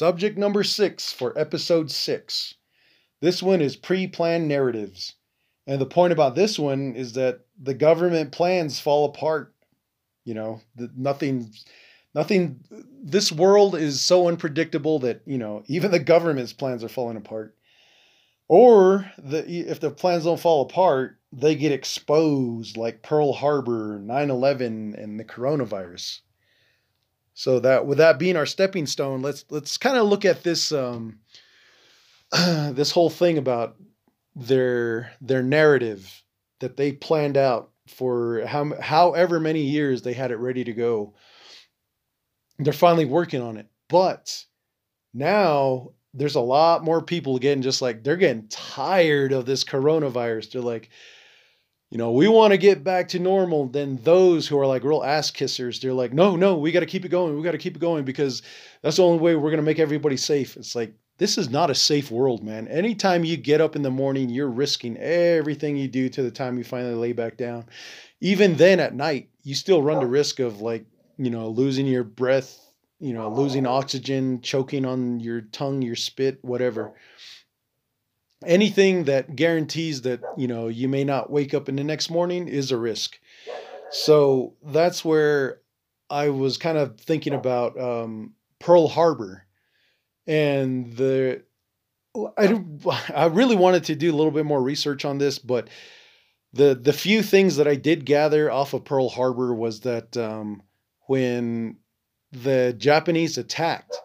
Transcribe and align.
Subject 0.00 0.38
number 0.38 0.64
six 0.64 1.12
for 1.12 1.38
episode 1.38 1.90
six. 1.90 2.54
This 3.20 3.42
one 3.42 3.60
is 3.60 3.76
pre 3.76 4.06
planned 4.06 4.48
narratives. 4.48 5.16
And 5.66 5.78
the 5.78 5.84
point 5.84 6.14
about 6.14 6.34
this 6.34 6.58
one 6.58 6.94
is 6.94 7.12
that 7.12 7.40
the 7.62 7.74
government 7.74 8.32
plans 8.32 8.80
fall 8.80 9.04
apart. 9.04 9.54
You 10.24 10.32
know, 10.32 10.62
nothing, 10.96 11.52
nothing, 12.14 12.60
this 13.02 13.30
world 13.30 13.74
is 13.74 14.00
so 14.00 14.28
unpredictable 14.28 15.00
that, 15.00 15.20
you 15.26 15.36
know, 15.36 15.64
even 15.66 15.90
the 15.90 15.98
government's 15.98 16.54
plans 16.54 16.82
are 16.82 16.88
falling 16.88 17.18
apart. 17.18 17.54
Or 18.48 19.12
the, 19.18 19.46
if 19.46 19.80
the 19.80 19.90
plans 19.90 20.24
don't 20.24 20.40
fall 20.40 20.62
apart, 20.62 21.18
they 21.30 21.54
get 21.54 21.72
exposed 21.72 22.78
like 22.78 23.02
Pearl 23.02 23.34
Harbor, 23.34 24.00
9 24.02 24.30
11, 24.30 24.94
and 24.94 25.20
the 25.20 25.24
coronavirus. 25.26 26.20
So 27.34 27.60
that 27.60 27.86
with 27.86 27.98
that 27.98 28.18
being 28.18 28.36
our 28.36 28.46
stepping 28.46 28.86
stone, 28.86 29.22
let's 29.22 29.44
let's 29.50 29.76
kind 29.76 29.96
of 29.96 30.08
look 30.08 30.24
at 30.24 30.42
this 30.42 30.72
um, 30.72 31.20
this 32.32 32.90
whole 32.90 33.10
thing 33.10 33.38
about 33.38 33.76
their 34.34 35.12
their 35.20 35.42
narrative 35.42 36.22
that 36.60 36.76
they 36.76 36.92
planned 36.92 37.36
out 37.36 37.70
for 37.88 38.44
how 38.46 38.74
however 38.80 39.40
many 39.40 39.62
years 39.62 40.02
they 40.02 40.12
had 40.12 40.30
it 40.30 40.36
ready 40.36 40.64
to 40.64 40.72
go. 40.72 41.14
They're 42.58 42.72
finally 42.72 43.06
working 43.06 43.40
on 43.40 43.56
it, 43.56 43.68
but 43.88 44.44
now 45.14 45.90
there's 46.12 46.34
a 46.34 46.40
lot 46.40 46.84
more 46.84 47.02
people 47.02 47.38
getting 47.38 47.62
just 47.62 47.80
like 47.80 48.02
they're 48.02 48.16
getting 48.16 48.48
tired 48.48 49.32
of 49.32 49.46
this 49.46 49.64
coronavirus. 49.64 50.52
They're 50.52 50.62
like, 50.62 50.90
you 51.90 51.98
know, 51.98 52.12
we 52.12 52.28
want 52.28 52.52
to 52.52 52.58
get 52.58 52.84
back 52.84 53.08
to 53.08 53.18
normal. 53.18 53.66
Then 53.66 53.98
those 54.04 54.46
who 54.46 54.58
are 54.58 54.66
like 54.66 54.84
real 54.84 55.02
ass 55.02 55.30
kissers, 55.30 55.80
they're 55.80 55.92
like, 55.92 56.12
no, 56.12 56.36
no, 56.36 56.56
we 56.56 56.70
got 56.70 56.80
to 56.80 56.86
keep 56.86 57.04
it 57.04 57.10
going. 57.10 57.36
We 57.36 57.42
got 57.42 57.52
to 57.52 57.58
keep 57.58 57.76
it 57.76 57.80
going 57.80 58.04
because 58.04 58.42
that's 58.82 58.96
the 58.96 59.04
only 59.04 59.18
way 59.18 59.34
we're 59.34 59.50
going 59.50 59.56
to 59.56 59.62
make 59.62 59.80
everybody 59.80 60.16
safe. 60.16 60.56
It's 60.56 60.76
like, 60.76 60.94
this 61.18 61.36
is 61.36 61.50
not 61.50 61.68
a 61.68 61.74
safe 61.74 62.10
world, 62.10 62.42
man. 62.44 62.68
Anytime 62.68 63.24
you 63.24 63.36
get 63.36 63.60
up 63.60 63.76
in 63.76 63.82
the 63.82 63.90
morning, 63.90 64.30
you're 64.30 64.48
risking 64.48 64.96
everything 64.96 65.76
you 65.76 65.88
do 65.88 66.08
to 66.08 66.22
the 66.22 66.30
time 66.30 66.56
you 66.56 66.64
finally 66.64 66.94
lay 66.94 67.12
back 67.12 67.36
down. 67.36 67.66
Even 68.20 68.56
then 68.56 68.80
at 68.80 68.94
night, 68.94 69.28
you 69.42 69.54
still 69.54 69.82
run 69.82 69.98
the 70.00 70.06
risk 70.06 70.38
of 70.38 70.60
like, 70.60 70.86
you 71.18 71.28
know, 71.28 71.48
losing 71.48 71.86
your 71.86 72.04
breath, 72.04 72.58
you 73.00 73.12
know, 73.12 73.28
losing 73.28 73.66
oxygen, 73.66 74.40
choking 74.40 74.86
on 74.86 75.20
your 75.20 75.40
tongue, 75.40 75.82
your 75.82 75.96
spit, 75.96 76.38
whatever. 76.42 76.92
Anything 78.46 79.04
that 79.04 79.36
guarantees 79.36 80.02
that, 80.02 80.20
you 80.36 80.48
know, 80.48 80.68
you 80.68 80.88
may 80.88 81.04
not 81.04 81.30
wake 81.30 81.52
up 81.52 81.68
in 81.68 81.76
the 81.76 81.84
next 81.84 82.10
morning 82.10 82.48
is 82.48 82.72
a 82.72 82.78
risk. 82.78 83.18
So 83.90 84.54
that's 84.64 85.04
where 85.04 85.60
I 86.08 86.30
was 86.30 86.56
kind 86.56 86.78
of 86.78 86.98
thinking 86.98 87.34
about 87.34 87.78
um, 87.78 88.34
Pearl 88.58 88.88
Harbor 88.88 89.46
and 90.26 90.96
the 90.96 91.42
I 92.36 92.62
I 93.14 93.26
really 93.26 93.56
wanted 93.56 93.84
to 93.84 93.94
do 93.94 94.10
a 94.10 94.16
little 94.16 94.32
bit 94.32 94.46
more 94.46 94.62
research 94.62 95.04
on 95.04 95.18
this, 95.18 95.38
but 95.38 95.68
the 96.52 96.74
the 96.74 96.92
few 96.92 97.22
things 97.22 97.56
that 97.56 97.68
I 97.68 97.76
did 97.76 98.04
gather 98.04 98.50
off 98.50 98.74
of 98.74 98.84
Pearl 98.84 99.08
Harbor 99.08 99.54
was 99.54 99.80
that 99.80 100.16
um, 100.16 100.62
when 101.06 101.76
the 102.32 102.74
Japanese 102.76 103.38
attacked 103.38 103.96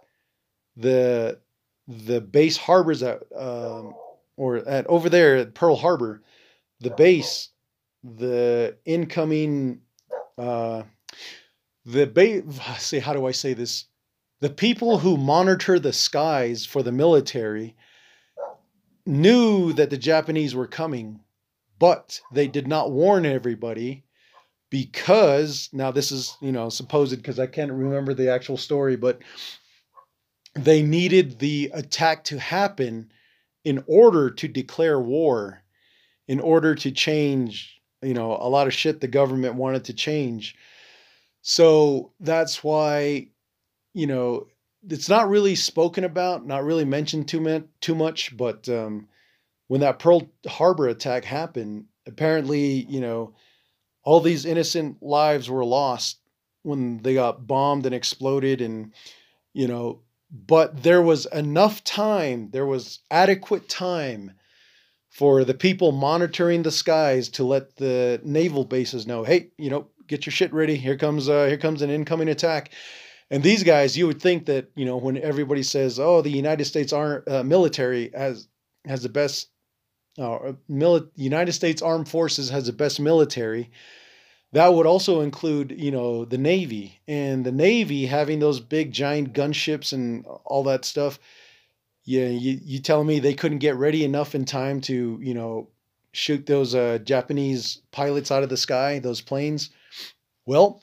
the 0.75 1.39
the 1.88 2.22
base 2.22 2.58
harbors 2.58 3.03
at 3.03 3.23
um, 3.36 3.94
or 4.38 4.58
at 4.58 4.88
over 4.88 5.09
there 5.09 5.38
at 5.38 5.53
Pearl 5.53 5.75
Harbor, 5.75 6.22
the 6.80 6.91
base, 6.91 7.50
the 8.03 8.78
incoming, 8.86 9.81
uh, 10.38 10.83
the 11.86 12.05
base. 12.05 12.44
Say, 12.80 13.00
how 13.00 13.13
do 13.13 13.25
I 13.25 13.31
say 13.31 13.53
this? 13.53 13.86
The 14.41 14.50
people 14.50 15.00
who 15.00 15.18
monitor 15.18 15.79
the 15.79 15.94
skies 15.94 16.66
for 16.66 16.84
the 16.84 16.91
military 16.91 17.75
knew 19.06 19.74
that 19.74 19.90
the 19.90 19.97
Japanese 19.97 20.53
were 20.53 20.68
coming, 20.68 21.22
but 21.79 22.19
they 22.31 22.47
did 22.47 22.68
not 22.68 22.91
warn 22.91 23.25
everybody 23.25 24.03
because 24.69 25.69
now 25.72 25.91
this 25.91 26.12
is, 26.12 26.35
you 26.41 26.51
know, 26.51 26.69
supposed 26.69 27.16
because 27.16 27.40
I 27.40 27.47
can't 27.47 27.72
remember 27.72 28.13
the 28.13 28.29
actual 28.29 28.57
story, 28.57 28.97
but 28.97 29.19
they 30.53 30.81
needed 30.81 31.40
the 31.40 31.72
attack 31.74 32.25
to 32.25 32.40
happen 32.40 33.12
in 33.66 33.84
order 33.88 34.30
to 34.30 34.48
declare 34.48 35.00
war, 35.00 35.62
in 36.28 36.40
order 36.40 36.76
to 36.76 36.92
change, 36.92 37.81
you 38.02 38.14
know, 38.14 38.31
a 38.40 38.48
lot 38.48 38.68
of 38.68 38.74
shit 38.74 39.02
the 39.02 39.08
government 39.08 39.56
wanted 39.56 39.84
to 39.86 39.94
change. 39.94 40.56
So 41.42 42.14
that's 42.20 42.64
why 42.64 43.28
you 43.96 44.06
know, 44.06 44.46
it's 44.88 45.09
not 45.09 45.30
really 45.30 45.56
spoken 45.56 46.04
about, 46.04 46.46
not 46.46 46.66
really 46.66 46.86
mentioned 46.86 47.28
too 47.28 47.40
much, 47.40 47.64
too 47.80 47.96
much. 47.96 48.36
But 48.36 48.70
um, 48.70 49.08
when 49.68 49.81
that 49.81 49.98
Pearl 49.98 50.30
Harbor 50.46 50.88
attack 50.88 51.24
happened, 51.24 51.86
apparently, 52.06 52.86
you 52.90 53.00
know, 53.00 53.34
all 54.04 54.20
these 54.20 54.46
innocent 54.46 55.02
lives 55.02 55.50
were 55.50 55.66
lost 55.66 56.20
when 56.62 56.98
they 56.98 57.14
got 57.14 57.48
bombed 57.48 57.86
and 57.86 57.96
exploded, 57.96 58.62
and 58.62 58.94
you 59.54 59.68
know, 59.68 60.02
but 60.31 60.84
there 60.84 61.02
was 61.02 61.25
enough 61.28 61.84
time, 61.84 62.50
there 62.52 62.66
was 62.66 63.00
adequate 63.12 63.69
time 63.69 64.34
for 65.09 65.46
the 65.46 65.53
people 65.53 65.91
monitoring 65.91 66.63
the 66.63 66.72
skies 66.72 67.30
to 67.30 67.44
let 67.44 67.75
the 67.78 68.19
naval 68.24 68.66
bases 68.66 69.08
know, 69.08 69.24
hey, 69.24 69.50
you 69.58 69.69
know, 69.69 69.88
get 70.08 70.25
your 70.25 70.31
shit 70.31 70.53
ready. 70.53 70.75
Here 70.75 70.97
comes 70.97 71.30
uh, 71.30 71.46
here 71.46 71.58
comes 71.58 71.81
an 71.81 71.90
incoming 71.90 72.30
attack. 72.30 72.72
And 73.31 73.41
these 73.41 73.63
guys, 73.63 73.97
you 73.97 74.08
would 74.08 74.22
think 74.22 74.46
that 74.46 74.69
you 74.75 74.86
know 74.86 74.97
when 74.97 75.18
everybody 75.18 75.63
says, 75.63 76.00
"Oh, 76.00 76.22
the 76.22 76.30
United 76.30 76.66
States 76.66 76.94
Arm 76.94 77.24
uh, 77.28 77.44
military 77.44 78.12
has 78.13 78.47
has 78.86 79.02
the 79.02 79.09
best," 79.09 79.50
uh, 80.19 80.53
mili- 80.69 81.09
United 81.16 81.53
States 81.53 81.81
Armed 81.81 82.07
Forces 82.07 82.50
has 82.50 82.68
the 82.68 82.74
best 82.74 83.00
military. 83.00 83.72
That 84.56 84.74
would 84.74 84.88
also 84.88 85.20
include, 85.20 85.76
you 85.78 85.92
know, 85.92 86.24
the 86.24 86.38
Navy 86.38 87.02
and 87.10 87.46
the 87.46 87.52
Navy 87.52 88.06
having 88.06 88.40
those 88.40 88.62
big 88.62 88.94
giant 88.94 89.34
gunships 89.34 89.92
and 89.92 90.26
all 90.46 90.64
that 90.64 90.86
stuff. 90.86 91.20
Yeah, 92.06 92.28
you 92.28 92.62
you 92.64 92.80
telling 92.80 93.06
me 93.06 93.20
they 93.20 93.34
couldn't 93.34 93.58
get 93.58 93.76
ready 93.76 94.06
enough 94.06 94.34
in 94.34 94.46
time 94.46 94.80
to, 94.82 95.20
you 95.22 95.34
know, 95.34 95.68
shoot 96.14 96.46
those 96.46 96.74
uh, 96.74 97.00
Japanese 97.00 97.82
pilots 97.92 98.32
out 98.32 98.44
of 98.44 98.50
the 98.50 98.56
sky, 98.56 98.98
those 99.00 99.20
planes? 99.20 99.72
Well, 100.46 100.82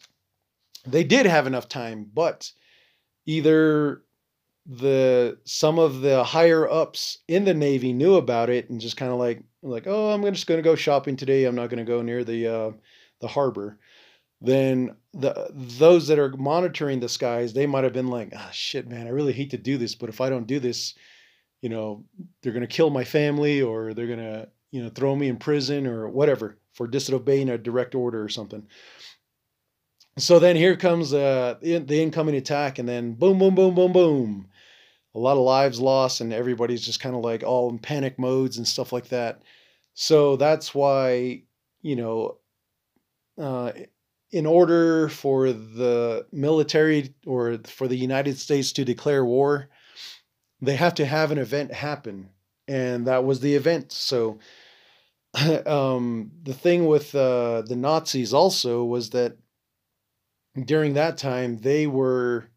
they 0.86 1.02
did 1.02 1.24
have 1.24 1.46
enough 1.46 1.66
time, 1.66 2.10
but 2.12 2.52
either 3.24 4.02
the 4.66 5.38
some 5.44 5.78
of 5.78 6.02
the 6.02 6.22
higher 6.22 6.70
ups 6.70 7.20
in 7.26 7.46
the 7.46 7.54
navy 7.54 7.94
knew 7.94 8.16
about 8.16 8.50
it 8.50 8.68
and 8.68 8.80
just 8.80 8.96
kind 8.96 9.10
of 9.10 9.18
like 9.18 9.42
like 9.62 9.88
oh 9.88 10.10
i'm 10.10 10.22
just 10.32 10.46
going 10.46 10.58
to 10.58 10.62
go 10.62 10.76
shopping 10.76 11.16
today 11.16 11.46
i'm 11.46 11.56
not 11.56 11.68
going 11.68 11.84
to 11.84 11.90
go 11.90 12.00
near 12.00 12.22
the 12.22 12.46
uh, 12.46 12.70
the 13.22 13.28
harbor 13.28 13.78
then 14.42 14.94
the 15.14 15.50
those 15.52 16.08
that 16.08 16.18
are 16.18 16.36
monitoring 16.36 17.00
the 17.00 17.08
skies 17.08 17.54
they 17.54 17.66
might 17.66 17.84
have 17.84 17.94
been 17.94 18.08
like 18.08 18.30
ah 18.36 18.46
oh, 18.46 18.52
shit 18.52 18.86
man 18.86 19.06
i 19.06 19.10
really 19.10 19.32
hate 19.32 19.50
to 19.50 19.58
do 19.58 19.78
this 19.78 19.94
but 19.94 20.10
if 20.10 20.20
i 20.20 20.28
don't 20.28 20.46
do 20.46 20.60
this 20.60 20.94
you 21.62 21.70
know 21.70 22.04
they're 22.42 22.52
to 22.52 22.66
kill 22.66 22.90
my 22.90 23.04
family 23.04 23.62
or 23.62 23.94
they're 23.94 24.06
to 24.06 24.48
you 24.70 24.82
know 24.82 24.90
throw 24.90 25.16
me 25.16 25.28
in 25.28 25.36
prison 25.38 25.86
or 25.86 26.08
whatever 26.08 26.58
for 26.74 26.86
disobeying 26.86 27.48
a 27.48 27.56
direct 27.56 27.94
order 27.94 28.22
or 28.22 28.28
something 28.28 28.66
so 30.18 30.38
then 30.38 30.56
here 30.56 30.76
comes 30.76 31.14
uh, 31.14 31.56
the 31.62 32.02
incoming 32.02 32.34
attack, 32.34 32.78
and 32.78 32.88
then 32.88 33.14
boom, 33.14 33.38
boom, 33.38 33.54
boom, 33.54 33.74
boom, 33.74 33.92
boom. 33.92 34.48
A 35.14 35.18
lot 35.18 35.36
of 35.36 35.44
lives 35.44 35.80
lost, 35.80 36.20
and 36.20 36.32
everybody's 36.32 36.84
just 36.84 37.00
kind 37.00 37.16
of 37.16 37.22
like 37.22 37.42
all 37.42 37.70
in 37.70 37.78
panic 37.78 38.18
modes 38.18 38.58
and 38.58 38.68
stuff 38.68 38.92
like 38.92 39.08
that. 39.08 39.42
So 39.94 40.36
that's 40.36 40.74
why, 40.74 41.42
you 41.80 41.96
know, 41.96 42.38
uh, 43.38 43.72
in 44.30 44.46
order 44.46 45.08
for 45.08 45.52
the 45.52 46.26
military 46.32 47.14
or 47.26 47.58
for 47.64 47.86
the 47.86 47.96
United 47.96 48.38
States 48.38 48.72
to 48.72 48.84
declare 48.84 49.24
war, 49.24 49.68
they 50.60 50.76
have 50.76 50.94
to 50.94 51.04
have 51.04 51.30
an 51.30 51.38
event 51.38 51.72
happen. 51.72 52.30
And 52.68 53.06
that 53.06 53.24
was 53.24 53.40
the 53.40 53.54
event. 53.54 53.92
So 53.92 54.38
um, 55.66 56.30
the 56.42 56.54
thing 56.54 56.86
with 56.86 57.14
uh, 57.14 57.62
the 57.62 57.76
Nazis 57.76 58.32
also 58.32 58.84
was 58.84 59.10
that 59.10 59.36
during 60.64 60.94
that 60.94 61.18
time, 61.18 61.58
they 61.58 61.86
were 61.86 62.48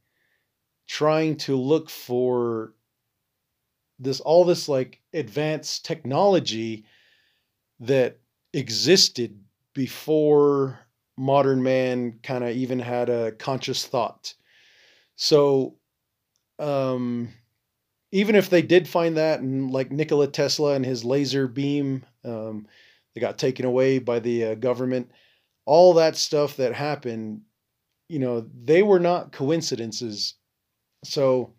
trying 0.87 1.37
to 1.37 1.55
look 1.55 1.89
for 1.89 2.73
this 3.97 4.19
all 4.19 4.43
this 4.43 4.67
like 4.67 5.01
advanced 5.13 5.85
technology 5.85 6.85
that 7.79 8.19
existed 8.53 9.39
before 9.75 10.79
modern 11.17 11.61
man 11.61 12.19
kind 12.23 12.43
of 12.43 12.49
even 12.49 12.79
had 12.79 13.09
a 13.09 13.33
conscious 13.33 13.85
thought. 13.85 14.33
So 15.15 15.77
um 16.57 17.29
even 18.11 18.35
if 18.35 18.49
they 18.49 18.63
did 18.63 18.87
find 18.87 19.17
that 19.17 19.41
and 19.41 19.69
like 19.69 19.91
Nikola 19.91 20.27
Tesla 20.27 20.73
and 20.73 20.85
his 20.85 21.05
laser 21.05 21.47
beam 21.47 22.03
um 22.23 22.65
they 23.13 23.21
got 23.21 23.37
taken 23.37 23.65
away 23.65 23.99
by 23.99 24.19
the 24.19 24.45
uh, 24.45 24.55
government 24.55 25.11
all 25.65 25.93
that 25.93 26.15
stuff 26.15 26.57
that 26.57 26.73
happened 26.73 27.41
you 28.07 28.19
know, 28.19 28.45
they 28.63 28.83
were 28.83 28.99
not 28.99 29.31
coincidences. 29.31 30.35
So 31.03 31.53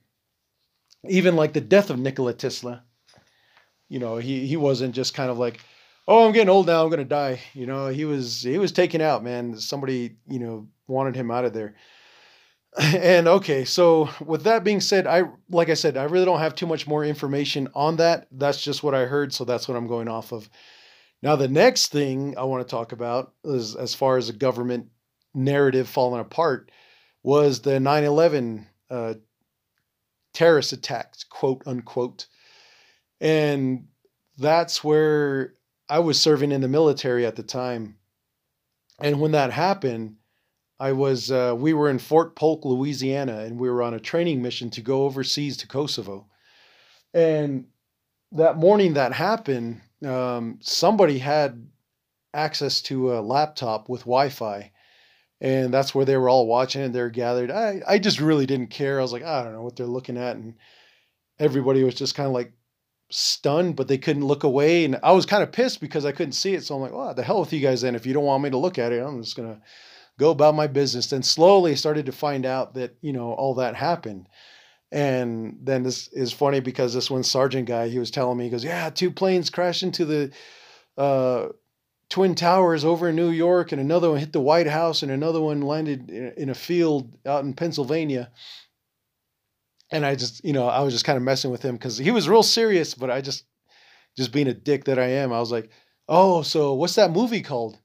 even 1.08 1.36
like 1.36 1.52
the 1.52 1.60
death 1.60 1.90
of 1.90 1.98
Nikola 1.98 2.34
Tesla, 2.34 2.84
you 3.88 3.98
know, 3.98 4.16
he 4.16 4.46
he 4.46 4.56
wasn't 4.56 4.94
just 4.94 5.14
kind 5.14 5.30
of 5.30 5.38
like, 5.38 5.60
oh, 6.08 6.26
I'm 6.26 6.32
getting 6.32 6.49
old 6.49 6.67
now, 6.67 6.85
I'm 6.85 6.91
gonna 6.91 7.05
die. 7.05 7.41
You 7.55 7.67
know, 7.67 7.88
he 7.88 8.05
was 8.05 8.43
he 8.43 8.58
was 8.58 8.73
taken 8.73 9.00
out, 9.00 9.25
man. 9.25 9.56
Somebody, 9.58 10.17
you 10.29 10.38
know, 10.38 10.69
wanted 10.87 11.17
him 11.17 11.31
out 11.31 11.44
of 11.44 11.53
there. 11.53 11.75
And 12.79 13.26
okay, 13.26 13.64
so 13.64 14.11
with 14.23 14.44
that 14.44 14.62
being 14.62 14.82
said, 14.82 15.06
I 15.06 15.23
like 15.49 15.70
I 15.70 15.75
said, 15.75 15.97
I 15.97 16.05
really 16.05 16.26
don't 16.26 16.41
have 16.41 16.55
too 16.55 16.67
much 16.67 16.87
more 16.87 17.05
information 17.05 17.69
on 17.75 17.97
that. 17.97 18.29
That's 18.31 18.62
just 18.62 18.82
what 18.82 18.94
I 18.94 19.06
heard, 19.06 19.32
so 19.32 19.44
that's 19.44 19.67
what 19.67 19.79
I'm 19.79 19.87
going 19.87 20.08
off 20.08 20.32
of. 20.32 20.50
Now, 21.23 21.37
the 21.37 21.49
next 21.49 21.91
thing 21.91 22.37
I 22.37 22.44
want 22.44 22.67
to 22.67 22.70
talk 22.70 22.93
about 22.93 23.32
is 23.44 23.75
as 23.75 23.94
far 23.94 24.19
as 24.19 24.26
the 24.26 24.35
government 24.35 24.88
narrative 25.35 25.88
falling 25.88 26.20
apart 26.20 26.70
was 27.23 27.61
the 27.61 27.81
9 27.81 28.05
11 28.05 28.67
uh, 28.91 29.14
terrorist 30.35 30.73
attacks, 30.73 31.25
quote 31.25 31.62
unquote. 31.67 32.26
And 33.20 33.87
that's 34.37 34.85
where 34.85 35.55
I 35.88 36.00
was 36.00 36.21
serving 36.21 36.53
in 36.53 36.61
the 36.61 36.69
military 36.69 37.25
at 37.27 37.37
the 37.37 37.43
time. 37.43 37.97
And 39.00 39.21
when 39.21 39.33
that 39.33 39.53
happened, 39.53 40.17
I 40.79 40.93
was 40.93 41.31
uh, 41.31 41.55
we 41.56 41.73
were 41.73 41.88
in 41.88 41.99
Fort 41.99 42.37
Polk, 42.37 42.65
Louisiana, 42.65 43.41
and 43.41 43.59
we 43.59 43.71
were 43.71 43.83
on 43.83 43.94
a 43.94 44.00
training 44.00 44.43
mission 44.43 44.71
to 44.71 44.83
go 44.83 45.05
overseas 45.05 45.56
to 45.59 45.67
Kosovo. 45.67 46.27
And 47.15 47.67
that 48.33 48.56
morning 48.56 48.94
that 48.94 49.12
happened, 49.12 49.81
um, 50.05 50.59
somebody 50.61 51.19
had 51.19 51.67
access 52.35 52.83
to 52.83 53.15
a 53.15 53.21
laptop 53.21 53.88
with 53.88 54.03
Wi-Fi, 54.03 54.71
and 55.41 55.73
that's 55.73 55.94
where 55.94 56.05
they 56.05 56.17
were 56.17 56.29
all 56.29 56.47
watching 56.47 56.83
and 56.83 56.94
they're 56.94 57.09
gathered. 57.11 57.50
I 57.50 57.81
I 57.87 57.99
just 57.99 58.21
really 58.21 58.47
didn't 58.47 58.69
care. 58.69 58.99
I 58.99 59.03
was 59.03 59.12
like, 59.12 59.25
I 59.25 59.43
don't 59.43 59.55
know 59.55 59.62
what 59.62 59.77
they're 59.77 59.87
looking 59.87 60.19
at, 60.19 60.37
and 60.37 60.56
everybody 61.38 61.85
was 61.85 61.94
just 61.94 62.15
kind 62.15 62.27
of 62.27 62.35
like 62.35 62.53
stunned, 63.11 63.76
but 63.76 63.88
they 63.88 63.99
couldn't 63.99 64.25
look 64.25 64.44
away, 64.44 64.85
and 64.85 64.99
I 65.03 65.12
was 65.12 65.26
kind 65.26 65.43
of 65.43 65.53
pissed 65.53 65.81
because 65.81 66.05
I 66.05 66.12
couldn't 66.12 66.32
see 66.32 66.55
it. 66.55 66.64
So 66.64 66.75
I'm 66.75 66.81
like, 66.81 66.93
well, 66.93 67.14
the 67.14 67.23
hell 67.23 67.41
with 67.41 67.53
you 67.53 67.61
guys 67.61 67.82
then. 67.82 67.94
If 67.94 68.06
you 68.06 68.12
don't 68.12 68.25
want 68.25 68.43
me 68.43 68.50
to 68.50 68.58
look 68.58 68.79
at 68.79 68.93
it, 68.93 69.03
I'm 69.03 69.23
just 69.23 69.37
gonna 69.37 69.61
go 70.19 70.31
about 70.31 70.55
my 70.55 70.67
business. 70.67 71.08
Then 71.08 71.23
slowly 71.23 71.76
started 71.76 72.06
to 72.06 72.12
find 72.12 72.47
out 72.47 72.75
that 72.75 72.97
you 73.00 73.12
know 73.12 73.32
all 73.32 73.55
that 73.55 73.76
happened. 73.76 74.29
And 74.93 75.58
then 75.62 75.82
this 75.82 76.08
is 76.08 76.32
funny 76.32 76.61
because 76.61 76.94
this 76.94 77.11
one 77.11 77.25
sergeant 77.25 77.67
guy, 77.67 77.88
he 77.88 77.99
was 77.99 78.11
telling 78.11 78.38
me, 78.38 78.44
he 78.44 78.50
goes, 78.50 78.64
Yeah, 78.64 78.88
two 78.91 79.11
planes 79.11 79.50
crashed 79.50 79.82
into 79.82 80.05
the 80.05 80.32
uh, 80.97 81.49
Twin 82.09 82.35
Towers 82.35 82.85
over 82.85 83.09
in 83.09 83.17
New 83.17 83.31
York, 83.31 83.73
and 83.73 83.81
another 83.81 84.11
one 84.11 84.20
hit 84.20 84.32
the 84.32 84.41
White 84.41 84.69
House, 84.69 85.02
and 85.02 85.11
another 85.11 85.41
one 85.41 85.61
landed 85.61 86.09
in 86.11 86.49
a 86.50 86.55
field 86.55 87.12
out 87.26 87.44
in 87.44 87.52
Pennsylvania. 87.52 88.31
And 89.91 90.05
I 90.05 90.15
just, 90.15 90.44
you 90.44 90.53
know, 90.53 90.69
I 90.69 90.81
was 90.81 90.93
just 90.93 91.05
kind 91.05 91.17
of 91.17 91.23
messing 91.23 91.50
with 91.50 91.62
him 91.62 91.77
because 91.77 91.97
he 91.99 92.11
was 92.11 92.29
real 92.29 92.43
serious, 92.43 92.94
but 92.94 93.11
I 93.11 93.21
just, 93.21 93.44
just 94.17 94.33
being 94.33 94.49
a 94.49 94.55
dick 94.55 94.85
that 94.85 94.99
I 94.99 95.06
am, 95.06 95.33
I 95.33 95.41
was 95.41 95.53
like, 95.53 95.71
Oh, 96.09 96.43
so 96.43 96.75
what's 96.75 96.94
that 96.94 97.11
movie 97.11 97.43
called? 97.43 97.79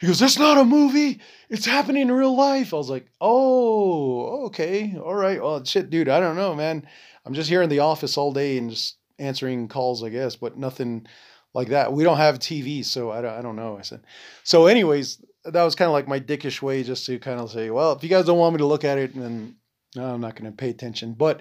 He 0.00 0.06
goes, 0.06 0.18
That's 0.18 0.38
not 0.38 0.58
a 0.58 0.64
movie. 0.64 1.20
It's 1.48 1.66
happening 1.66 2.02
in 2.02 2.12
real 2.12 2.36
life. 2.36 2.72
I 2.72 2.76
was 2.76 2.90
like, 2.90 3.06
Oh, 3.20 4.46
okay. 4.46 4.96
All 4.96 5.14
right. 5.14 5.42
Well, 5.42 5.64
shit, 5.64 5.90
dude, 5.90 6.08
I 6.08 6.20
don't 6.20 6.36
know, 6.36 6.54
man. 6.54 6.86
I'm 7.24 7.34
just 7.34 7.48
here 7.48 7.62
in 7.62 7.70
the 7.70 7.80
office 7.80 8.16
all 8.16 8.32
day 8.32 8.58
and 8.58 8.70
just 8.70 8.96
answering 9.18 9.68
calls, 9.68 10.02
I 10.02 10.08
guess, 10.08 10.36
but 10.36 10.56
nothing 10.56 11.06
like 11.54 11.68
that. 11.68 11.92
We 11.92 12.04
don't 12.04 12.16
have 12.16 12.38
TV, 12.38 12.84
so 12.84 13.10
I 13.10 13.20
don't, 13.20 13.34
I 13.34 13.42
don't 13.42 13.56
know. 13.56 13.76
I 13.78 13.82
said, 13.82 14.02
So, 14.44 14.66
anyways, 14.66 15.22
that 15.44 15.62
was 15.62 15.74
kind 15.74 15.88
of 15.88 15.92
like 15.92 16.08
my 16.08 16.20
dickish 16.20 16.62
way 16.62 16.82
just 16.82 17.06
to 17.06 17.18
kind 17.18 17.40
of 17.40 17.50
say, 17.50 17.70
Well, 17.70 17.92
if 17.92 18.02
you 18.02 18.08
guys 18.08 18.26
don't 18.26 18.38
want 18.38 18.54
me 18.54 18.58
to 18.58 18.66
look 18.66 18.84
at 18.84 18.98
it, 18.98 19.14
then 19.14 19.56
no, 19.96 20.14
I'm 20.14 20.20
not 20.20 20.36
going 20.36 20.50
to 20.50 20.56
pay 20.56 20.70
attention. 20.70 21.14
But 21.14 21.40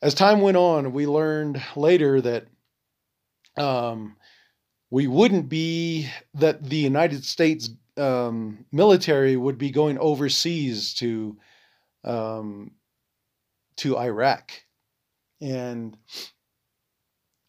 as 0.00 0.14
time 0.14 0.40
went 0.40 0.56
on, 0.56 0.92
we 0.92 1.06
learned 1.06 1.62
later 1.76 2.20
that 2.20 2.46
um, 3.56 4.16
we 4.90 5.06
wouldn't 5.06 5.48
be 5.48 6.08
that 6.34 6.64
the 6.64 6.76
United 6.76 7.24
States 7.24 7.70
um, 7.96 8.64
military 8.72 9.36
would 9.36 9.58
be 9.58 9.70
going 9.70 9.98
overseas 9.98 10.94
to 10.94 11.36
um, 12.04 12.72
to 13.76 13.98
Iraq, 13.98 14.52
and 15.40 15.96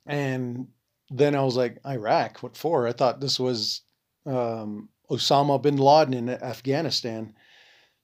and 0.06 0.68
then 1.10 1.36
I 1.36 1.44
was 1.44 1.56
like, 1.56 1.80
Iraq, 1.86 2.44
what 2.44 2.58
for? 2.58 2.88
I 2.88 2.92
thought 2.92 3.22
this 3.22 3.40
was 3.40 3.82
um, 4.26 4.90
Osama 5.10 5.62
bin 5.62 5.78
Laden 5.78 6.14
in 6.14 6.30
Afghanistan, 6.30 7.34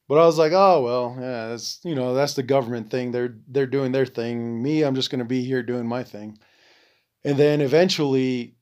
but 0.10 0.18
I 0.20 0.26
was 0.26 0.38
like, 0.38 0.52
oh 0.52 0.84
well, 0.84 1.18
yeah, 1.18 1.48
that's 1.48 1.80
you 1.86 1.96
know 1.96 2.14
that's 2.14 2.34
the 2.34 2.44
government 2.44 2.92
thing. 2.92 3.12
They're 3.12 3.38
they're 3.48 3.66
doing 3.66 3.94
their 3.94 4.06
thing. 4.06 4.62
Me, 4.62 4.82
I'm 4.82 4.96
just 4.96 5.10
going 5.10 5.20
to 5.20 5.26
be 5.26 5.44
here 5.44 5.64
doing 5.64 5.88
my 5.88 6.04
thing. 6.04 6.38
And 7.24 7.38
then 7.38 7.62
eventually 7.62 8.58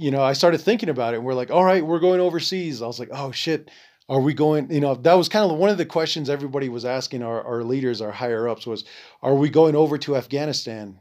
you 0.00 0.10
know, 0.10 0.22
I 0.22 0.32
started 0.32 0.62
thinking 0.62 0.88
about 0.88 1.12
it 1.12 1.18
and 1.18 1.26
we're 1.26 1.34
like, 1.34 1.50
all 1.50 1.62
right, 1.62 1.84
we're 1.84 1.98
going 1.98 2.20
overseas. 2.20 2.80
I 2.80 2.86
was 2.86 2.98
like, 2.98 3.10
oh 3.12 3.32
shit, 3.32 3.70
are 4.08 4.18
we 4.18 4.32
going, 4.32 4.72
you 4.72 4.80
know, 4.80 4.94
that 4.94 5.12
was 5.12 5.28
kind 5.28 5.50
of 5.50 5.58
one 5.58 5.68
of 5.68 5.76
the 5.76 5.84
questions 5.84 6.30
everybody 6.30 6.70
was 6.70 6.86
asking 6.86 7.22
our, 7.22 7.42
our 7.44 7.62
leaders, 7.62 8.00
our 8.00 8.10
higher 8.10 8.48
ups 8.48 8.66
was, 8.66 8.84
are 9.20 9.34
we 9.34 9.50
going 9.50 9.76
over 9.76 9.98
to 9.98 10.16
Afghanistan? 10.16 10.98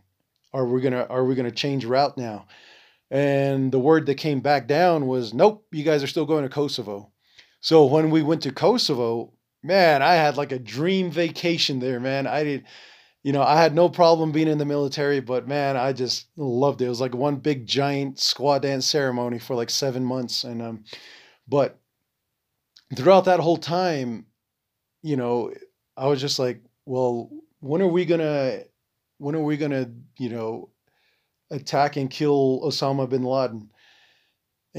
Are 0.52 0.66
we 0.66 0.82
gonna 0.82 1.08
are 1.10 1.24
we 1.24 1.36
gonna 1.36 1.50
change 1.50 1.86
route 1.86 2.18
now? 2.18 2.48
And 3.10 3.72
the 3.72 3.80
word 3.80 4.06
that 4.08 4.16
came 4.16 4.42
back 4.42 4.68
down 4.68 5.08
was, 5.08 5.34
nope, 5.34 5.66
you 5.72 5.86
guys 5.86 6.04
are 6.04 6.08
still 6.08 6.26
going 6.26 6.44
to 6.44 6.50
Kosovo. 6.50 7.10
So 7.62 7.86
when 7.86 8.10
we 8.10 8.22
went 8.22 8.42
to 8.44 8.52
Kosovo, 8.52 9.32
man, 9.64 10.02
I 10.02 10.16
had 10.16 10.38
like 10.38 10.52
a 10.52 10.60
dream 10.60 11.12
vacation 11.12 11.80
there, 11.80 12.00
man. 12.00 12.28
I 12.28 12.44
did 12.44 12.66
you 13.24 13.34
know, 13.34 13.44
I 13.44 13.62
had 13.62 13.76
no 13.76 13.90
problem 13.90 14.32
being 14.32 14.48
in 14.48 14.58
the 14.58 14.66
military, 14.66 15.20
but 15.20 15.48
man, 15.48 15.76
I 15.76 15.92
just 15.92 16.28
loved 16.38 16.82
it. 16.82 16.86
It 16.86 16.90
was 16.90 17.02
like 17.02 17.14
one 17.14 17.36
big 17.36 17.68
giant 17.68 18.18
squaw 18.18 18.62
dance 18.62 18.86
ceremony 18.86 19.40
for 19.40 19.56
like 19.56 19.70
seven 19.70 20.06
months. 20.06 20.46
And, 20.46 20.62
um, 20.62 20.84
but 21.48 21.78
throughout 22.96 23.26
that 23.26 23.42
whole 23.42 23.58
time, 23.58 24.26
you 25.02 25.18
know, 25.18 25.54
I 25.98 26.08
was 26.08 26.22
just 26.22 26.40
like, 26.40 26.62
well, 26.86 27.30
when 27.60 27.82
are 27.82 27.88
we 27.88 28.06
gonna, 28.06 28.62
when 29.18 29.36
are 29.36 29.44
we 29.44 29.58
gonna, 29.58 29.92
you 30.18 30.30
know, 30.30 30.70
attack 31.52 31.98
and 31.98 32.10
kill 32.10 32.62
Osama 32.64 33.10
bin 33.10 33.24
Laden? 33.24 33.70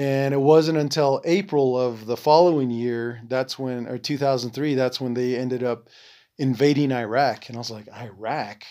And 0.00 0.32
it 0.32 0.41
wasn't 0.41 0.79
until 0.79 1.20
April 1.26 1.79
of 1.79 2.06
the 2.06 2.17
following 2.17 2.70
year, 2.70 3.20
that's 3.29 3.58
when, 3.58 3.86
or 3.86 3.98
2003, 3.98 4.75
that's 4.75 4.98
when 4.98 5.13
they 5.13 5.36
ended 5.36 5.63
up 5.63 5.91
invading 6.39 6.91
Iraq. 6.91 7.51
And 7.51 7.56
I 7.56 7.58
was 7.58 7.70
like, 7.70 7.86
Iraq? 7.93 8.65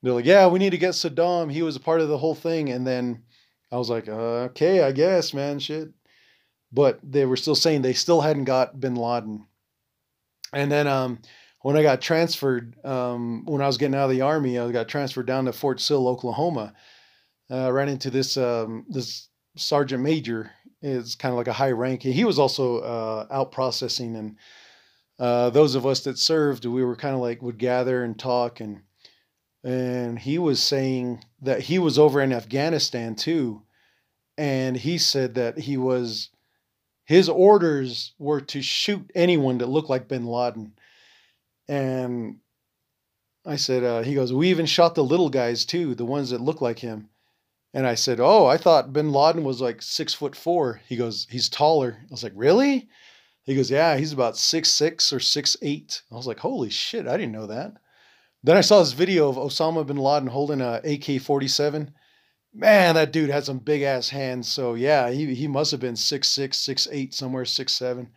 They're 0.00 0.12
like, 0.12 0.24
yeah, 0.24 0.46
we 0.46 0.60
need 0.60 0.70
to 0.70 0.78
get 0.78 0.92
Saddam. 0.92 1.50
He 1.50 1.62
was 1.62 1.74
a 1.74 1.80
part 1.80 2.00
of 2.00 2.08
the 2.08 2.18
whole 2.18 2.36
thing. 2.36 2.70
And 2.70 2.86
then 2.86 3.24
I 3.72 3.78
was 3.78 3.90
like, 3.90 4.06
uh, 4.06 4.46
okay, 4.52 4.84
I 4.84 4.92
guess, 4.92 5.34
man, 5.34 5.58
shit. 5.58 5.88
But 6.72 7.00
they 7.02 7.24
were 7.24 7.36
still 7.36 7.56
saying 7.56 7.82
they 7.82 7.92
still 7.92 8.20
hadn't 8.20 8.44
got 8.44 8.78
bin 8.78 8.94
Laden. 8.94 9.48
And 10.52 10.70
then 10.70 10.86
um, 10.86 11.18
when 11.62 11.76
I 11.76 11.82
got 11.82 12.00
transferred, 12.00 12.76
um, 12.84 13.44
when 13.46 13.60
I 13.60 13.66
was 13.66 13.76
getting 13.76 13.96
out 13.96 14.04
of 14.04 14.10
the 14.12 14.20
army, 14.20 14.56
I 14.56 14.70
got 14.70 14.86
transferred 14.86 15.26
down 15.26 15.46
to 15.46 15.52
Fort 15.52 15.80
Sill, 15.80 16.06
Oklahoma. 16.06 16.74
Uh, 17.50 17.66
I 17.66 17.70
ran 17.70 17.88
into 17.88 18.08
this 18.08 18.36
um, 18.36 18.86
this 18.88 19.28
sergeant 19.56 20.02
major. 20.02 20.50
Is 20.86 21.14
kind 21.14 21.32
of 21.32 21.38
like 21.38 21.48
a 21.48 21.52
high 21.54 21.70
rank. 21.70 22.02
He 22.02 22.24
was 22.24 22.38
also 22.38 22.80
uh, 22.80 23.26
out 23.30 23.52
processing 23.52 24.16
and 24.16 24.36
uh, 25.18 25.50
those 25.50 25.74
of 25.74 25.86
us 25.86 26.00
that 26.00 26.18
served, 26.18 26.64
we 26.64 26.84
were 26.84 26.96
kind 26.96 27.14
of 27.14 27.20
like 27.20 27.40
would 27.40 27.58
gather 27.58 28.02
and 28.02 28.18
talk, 28.18 28.60
and 28.60 28.82
and 29.62 30.18
he 30.18 30.38
was 30.38 30.62
saying 30.62 31.24
that 31.40 31.60
he 31.60 31.78
was 31.78 31.98
over 31.98 32.20
in 32.20 32.32
Afghanistan 32.32 33.14
too, 33.14 33.62
and 34.36 34.76
he 34.76 34.98
said 34.98 35.34
that 35.34 35.58
he 35.58 35.76
was 35.76 36.30
his 37.04 37.28
orders 37.28 38.14
were 38.18 38.40
to 38.40 38.60
shoot 38.62 39.10
anyone 39.14 39.58
that 39.58 39.68
looked 39.68 39.90
like 39.90 40.08
Bin 40.08 40.26
Laden, 40.26 40.72
and 41.68 42.38
I 43.46 43.56
said, 43.56 43.84
uh, 43.84 44.02
he 44.02 44.14
goes, 44.14 44.32
we 44.32 44.48
even 44.48 44.66
shot 44.66 44.94
the 44.94 45.04
little 45.04 45.28
guys 45.28 45.64
too, 45.66 45.94
the 45.94 46.04
ones 46.06 46.30
that 46.30 46.40
look 46.40 46.60
like 46.60 46.78
him. 46.78 47.10
And 47.74 47.86
I 47.86 47.96
said, 47.96 48.20
oh, 48.20 48.46
I 48.46 48.56
thought 48.56 48.92
Bin 48.92 49.12
Laden 49.12 49.44
was 49.44 49.60
like 49.60 49.82
six 49.82 50.14
foot 50.14 50.34
four. 50.34 50.80
He 50.88 50.96
goes, 50.96 51.26
he's 51.28 51.50
taller. 51.50 51.98
I 52.00 52.06
was 52.10 52.22
like, 52.22 52.32
really? 52.34 52.88
He 53.44 53.54
goes, 53.54 53.70
Yeah, 53.70 53.96
he's 53.96 54.12
about 54.12 54.36
six 54.36 54.70
six 54.70 55.12
or 55.12 55.20
six 55.20 55.56
eight. 55.62 56.02
I 56.10 56.16
was 56.16 56.26
like, 56.26 56.38
Holy 56.38 56.70
shit, 56.70 57.06
I 57.06 57.16
didn't 57.16 57.32
know 57.32 57.46
that. 57.46 57.74
Then 58.42 58.56
I 58.56 58.62
saw 58.62 58.80
this 58.80 58.92
video 58.92 59.28
of 59.28 59.36
Osama 59.36 59.86
bin 59.86 59.96
Laden 59.96 60.28
holding 60.28 60.60
a 60.60 60.80
AK 60.84 61.22
47. 61.22 61.92
Man, 62.52 62.94
that 62.94 63.12
dude 63.12 63.30
had 63.30 63.44
some 63.44 63.58
big 63.58 63.82
ass 63.82 64.08
hands. 64.08 64.48
So 64.48 64.74
yeah, 64.74 65.10
he, 65.10 65.34
he 65.34 65.48
must 65.48 65.70
have 65.72 65.80
been 65.80 65.96
six 65.96 66.28
six, 66.28 66.58
six 66.58 66.88
eight, 66.90 67.14
somewhere 67.14 67.44
six 67.44 67.72
seven. 67.72 68.10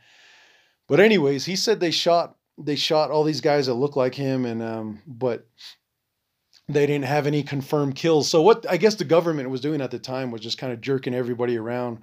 But 0.87 0.99
anyways, 0.99 1.45
he 1.45 1.55
said 1.55 1.79
they 1.79 1.91
shot 1.91 2.35
they 2.57 2.75
shot 2.75 3.11
all 3.11 3.23
these 3.23 3.41
guys 3.41 3.67
that 3.67 3.73
look 3.73 3.95
like 3.95 4.15
him, 4.15 4.45
and 4.45 4.63
um, 4.63 5.01
but 5.05 5.47
they 6.69 6.85
didn't 6.85 7.05
have 7.05 7.27
any 7.27 7.43
confirmed 7.43 7.95
kills. 7.95 8.29
So 8.29 8.41
what 8.41 8.65
I 8.69 8.77
guess 8.77 8.95
the 8.95 9.05
government 9.05 9.49
was 9.49 9.61
doing 9.61 9.81
at 9.81 9.91
the 9.91 9.99
time 9.99 10.31
was 10.31 10.41
just 10.41 10.57
kind 10.57 10.73
of 10.73 10.81
jerking 10.81 11.13
everybody 11.13 11.57
around 11.57 11.99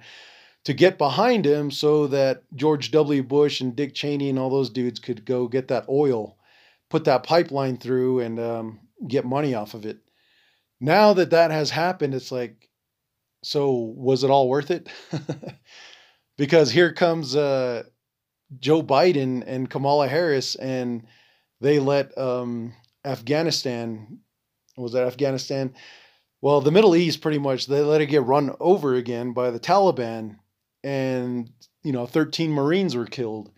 to 0.65 0.73
get 0.73 0.97
behind 0.97 1.45
him 1.45 1.69
so 1.69 2.07
that 2.07 2.43
George 2.55 2.91
W. 2.91 3.21
Bush 3.21 3.61
and 3.61 3.75
Dick 3.75 3.93
Cheney 3.93 4.29
and 4.29 4.39
all 4.39 4.49
those 4.49 4.71
dudes 4.71 4.99
could 4.99 5.23
go 5.23 5.47
get 5.47 5.67
that 5.67 5.85
oil, 5.87 6.37
put 6.89 7.05
that 7.05 7.23
pipeline 7.23 7.77
through, 7.77 8.21
and 8.21 8.39
um, 8.39 8.79
get 9.07 9.25
money 9.25 9.53
off 9.53 9.75
of 9.75 9.85
it. 9.85 9.99
now 10.79 11.13
that 11.13 11.29
that 11.29 11.51
has 11.51 11.69
happened, 11.69 12.15
it's 12.15 12.31
like, 12.31 12.69
so 13.43 13.71
was 13.95 14.23
it 14.23 14.31
all 14.31 14.49
worth 14.49 14.71
it? 14.71 14.89
because 16.37 16.71
here 16.71 16.91
comes 16.91 17.35
uh, 17.35 17.83
Joe 18.59 18.81
Biden 18.81 19.43
and 19.45 19.69
Kamala 19.69 20.07
Harris, 20.07 20.55
and 20.55 21.05
they 21.61 21.77
let 21.77 22.17
um, 22.17 22.73
Afghanistan, 23.05 24.19
was 24.77 24.93
that 24.93 25.07
Afghanistan? 25.07 25.73
Well, 26.41 26.61
the 26.61 26.71
Middle 26.71 26.95
East 26.95 27.21
pretty 27.21 27.39
much, 27.39 27.67
they 27.67 27.81
let 27.81 28.01
it 28.01 28.07
get 28.07 28.23
run 28.23 28.55
over 28.59 28.95
again 28.95 29.33
by 29.33 29.51
the 29.51 29.59
Taliban, 29.59 30.37
and, 30.83 31.49
you 31.83 31.91
know, 31.91 32.05
13 32.05 32.51
Marines 32.51 32.95
were 32.95 33.05
killed. 33.05 33.51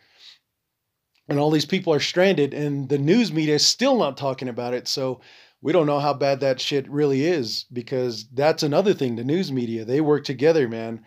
And 1.28 1.40
all 1.40 1.52
these 1.52 1.66
people 1.66 1.94
are 1.94 2.00
stranded, 2.00 2.54
and 2.54 2.88
the 2.88 2.98
news 2.98 3.34
media 3.34 3.56
is 3.56 3.66
still 3.66 3.98
not 3.98 4.16
talking 4.16 4.48
about 4.48 4.74
it. 4.74 4.88
So, 4.88 5.22
we 5.62 5.74
don't 5.74 5.88
know 5.88 6.00
how 6.00 6.14
bad 6.14 6.40
that 6.42 6.62
shit 6.62 6.90
really 6.90 7.26
is 7.26 7.66
because 7.74 8.28
that's 8.30 8.64
another 8.64 8.94
thing. 8.94 9.16
The 9.16 9.24
news 9.24 9.52
media, 9.52 9.86
they 9.86 10.02
work 10.02 10.24
together, 10.24 10.68
man. 10.68 11.04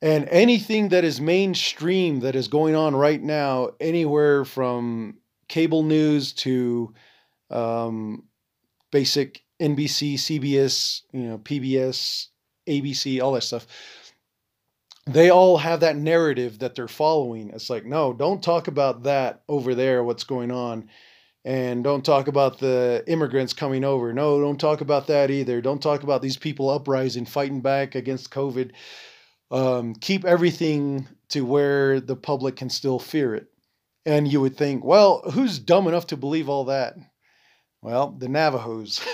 And 0.00 0.28
anything 0.28 0.90
that 0.90 1.02
is 1.02 1.20
mainstream 1.20 2.20
that 2.20 2.36
is 2.36 2.46
going 2.46 2.76
on 2.76 2.94
right 2.94 3.20
now, 3.20 3.70
anywhere 3.80 4.44
from 4.44 5.18
cable 5.48 5.82
news 5.82 6.32
to 6.34 6.94
um, 7.50 8.27
basic 8.90 9.44
NBC, 9.60 10.14
CBS, 10.14 11.02
you 11.12 11.22
know, 11.22 11.38
PBS, 11.38 12.26
ABC, 12.68 13.22
all 13.22 13.32
that 13.32 13.42
stuff, 13.42 13.66
they 15.06 15.30
all 15.30 15.56
have 15.56 15.80
that 15.80 15.96
narrative 15.96 16.58
that 16.58 16.74
they're 16.74 16.88
following. 16.88 17.50
It's 17.50 17.70
like, 17.70 17.84
no, 17.84 18.12
don't 18.12 18.42
talk 18.42 18.68
about 18.68 19.04
that 19.04 19.42
over 19.48 19.74
there, 19.74 20.04
what's 20.04 20.24
going 20.24 20.50
on 20.50 20.88
and 21.48 21.82
don't 21.82 22.04
talk 22.04 22.28
about 22.28 22.58
the 22.58 23.02
immigrants 23.06 23.54
coming 23.54 23.82
over. 23.82 24.12
No, 24.12 24.38
don't 24.38 24.60
talk 24.60 24.82
about 24.82 25.06
that 25.06 25.30
either. 25.30 25.62
Don't 25.62 25.82
talk 25.82 26.02
about 26.02 26.20
these 26.20 26.36
people 26.36 26.68
uprising, 26.68 27.24
fighting 27.24 27.62
back 27.62 27.94
against 27.94 28.30
COVID. 28.30 28.72
Um, 29.50 29.94
keep 29.94 30.26
everything 30.26 31.08
to 31.30 31.46
where 31.46 32.00
the 32.00 32.16
public 32.16 32.56
can 32.56 32.68
still 32.68 32.98
fear 32.98 33.34
it. 33.34 33.46
And 34.04 34.30
you 34.30 34.42
would 34.42 34.58
think, 34.58 34.84
well, 34.84 35.22
who's 35.30 35.58
dumb 35.58 35.86
enough 35.86 36.08
to 36.08 36.18
believe 36.18 36.50
all 36.50 36.66
that? 36.66 36.96
Well, 37.82 38.10
the 38.18 38.28
Navajos. 38.28 39.00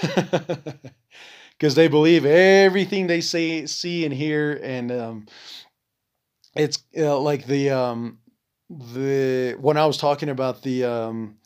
Because 1.59 1.75
they 1.77 1.89
believe 1.89 2.27
everything 2.27 3.07
they 3.07 3.21
say, 3.21 3.67
see, 3.67 4.05
and 4.05 4.13
hear. 4.13 4.61
And 4.63 4.93
um, 4.93 5.27
it's 6.55 6.79
uh, 6.97 7.19
like 7.19 7.47
the, 7.47 7.71
um, 7.71 8.19
the, 8.71 9.57
when 9.61 9.77
I 9.77 9.87
was 9.87 9.97
talking 9.97 10.29
about 10.29 10.63
the, 10.63 10.85
um, 10.85 11.37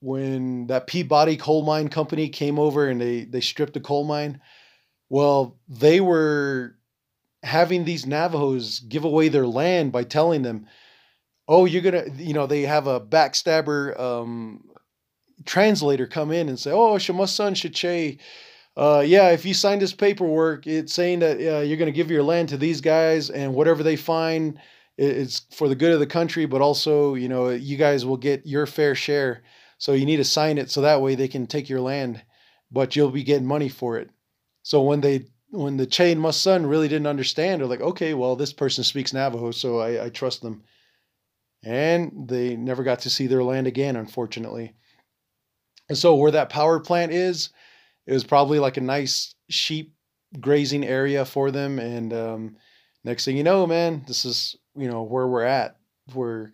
when 0.00 0.66
that 0.66 0.86
Peabody 0.86 1.36
coal 1.36 1.64
mine 1.64 1.88
company 1.88 2.28
came 2.28 2.58
over 2.58 2.88
and 2.88 3.00
they 3.00 3.24
they 3.24 3.40
stripped 3.40 3.74
the 3.74 3.80
coal 3.80 4.04
mine. 4.04 4.40
Well, 5.10 5.58
they 5.68 6.00
were 6.00 6.76
having 7.42 7.84
these 7.84 8.06
Navajos 8.06 8.80
give 8.80 9.04
away 9.04 9.28
their 9.28 9.46
land 9.46 9.92
by 9.92 10.04
telling 10.04 10.42
them, 10.42 10.66
"Oh, 11.48 11.66
you're 11.66 11.82
gonna," 11.82 12.06
you 12.16 12.34
know, 12.34 12.46
they 12.46 12.62
have 12.62 12.86
a 12.86 13.00
backstabber 13.00 13.98
um, 14.00 14.64
translator 15.46 16.06
come 16.06 16.32
in 16.32 16.48
and 16.48 16.58
say, 16.58 16.70
"Oh, 16.70 16.96
Shamasan 16.96 17.54
Shache." 17.54 18.18
Uh, 18.76 19.02
yeah, 19.06 19.30
if 19.30 19.46
you 19.46 19.54
sign 19.54 19.78
this 19.78 19.94
paperwork, 19.94 20.66
it's 20.66 20.92
saying 20.92 21.20
that 21.20 21.38
uh, 21.38 21.60
you're 21.60 21.78
going 21.78 21.86
to 21.86 21.96
give 21.96 22.10
your 22.10 22.22
land 22.22 22.50
to 22.50 22.58
these 22.58 22.82
guys, 22.82 23.30
and 23.30 23.54
whatever 23.54 23.82
they 23.82 23.96
find, 23.96 24.58
it's 24.98 25.40
for 25.52 25.68
the 25.68 25.74
good 25.74 25.92
of 25.92 26.00
the 26.00 26.06
country, 26.06 26.44
but 26.44 26.60
also, 26.60 27.14
you 27.14 27.28
know, 27.28 27.48
you 27.50 27.76
guys 27.78 28.04
will 28.04 28.18
get 28.18 28.46
your 28.46 28.66
fair 28.66 28.94
share. 28.94 29.42
So 29.78 29.92
you 29.92 30.06
need 30.06 30.16
to 30.16 30.24
sign 30.24 30.58
it 30.58 30.70
so 30.70 30.82
that 30.82 31.00
way 31.00 31.14
they 31.14 31.28
can 31.28 31.46
take 31.46 31.68
your 31.68 31.80
land, 31.80 32.22
but 32.70 32.96
you'll 32.96 33.10
be 33.10 33.24
getting 33.24 33.46
money 33.46 33.68
for 33.68 33.98
it. 33.98 34.10
So 34.62 34.82
when 34.82 35.00
they 35.00 35.26
when 35.50 35.76
the 35.76 35.86
Che 35.86 36.12
and 36.12 36.34
son 36.34 36.66
really 36.66 36.88
didn't 36.88 37.06
understand, 37.06 37.60
they're 37.60 37.68
like, 37.68 37.80
okay, 37.80 38.14
well, 38.14 38.36
this 38.36 38.52
person 38.52 38.84
speaks 38.84 39.12
Navajo, 39.12 39.52
so 39.52 39.78
I, 39.78 40.06
I 40.06 40.08
trust 40.08 40.42
them. 40.42 40.64
And 41.62 42.28
they 42.28 42.56
never 42.56 42.82
got 42.82 43.00
to 43.00 43.10
see 43.10 43.26
their 43.26 43.42
land 43.42 43.66
again, 43.66 43.96
unfortunately. 43.96 44.74
And 45.88 45.96
so 45.96 46.14
where 46.16 46.32
that 46.32 46.48
power 46.48 46.80
plant 46.80 47.12
is, 47.12 47.50
it 48.06 48.12
was 48.12 48.24
probably 48.24 48.58
like 48.58 48.76
a 48.76 48.82
nice 48.82 49.34
sheep 49.48 49.94
grazing 50.40 50.84
area 50.84 51.24
for 51.24 51.50
them. 51.50 51.78
And 51.78 52.12
um, 52.12 52.56
next 53.04 53.24
thing 53.24 53.36
you 53.36 53.44
know, 53.44 53.66
man, 53.66 54.04
this 54.06 54.24
is 54.24 54.56
you 54.76 54.88
know 54.88 55.02
where 55.02 55.26
we're 55.26 55.44
at. 55.44 55.76
Where 56.12 56.52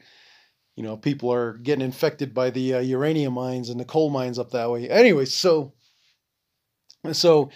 you 0.77 0.83
know, 0.83 0.97
people 0.97 1.33
are 1.33 1.55
getting 1.59 1.85
infected 1.85 2.33
by 2.33 2.51
the 2.51 2.75
uh, 2.75 2.81
uranium 2.81 3.35
mines 3.35 3.69
and 3.69 3.79
the 3.79 3.85
coal 3.85 4.11
mines 4.11 4.39
up 4.39 4.51
that 4.53 4.71
way. 4.71 4.89
Anyway, 4.89 5.27
so 5.27 5.73
so 7.13 7.51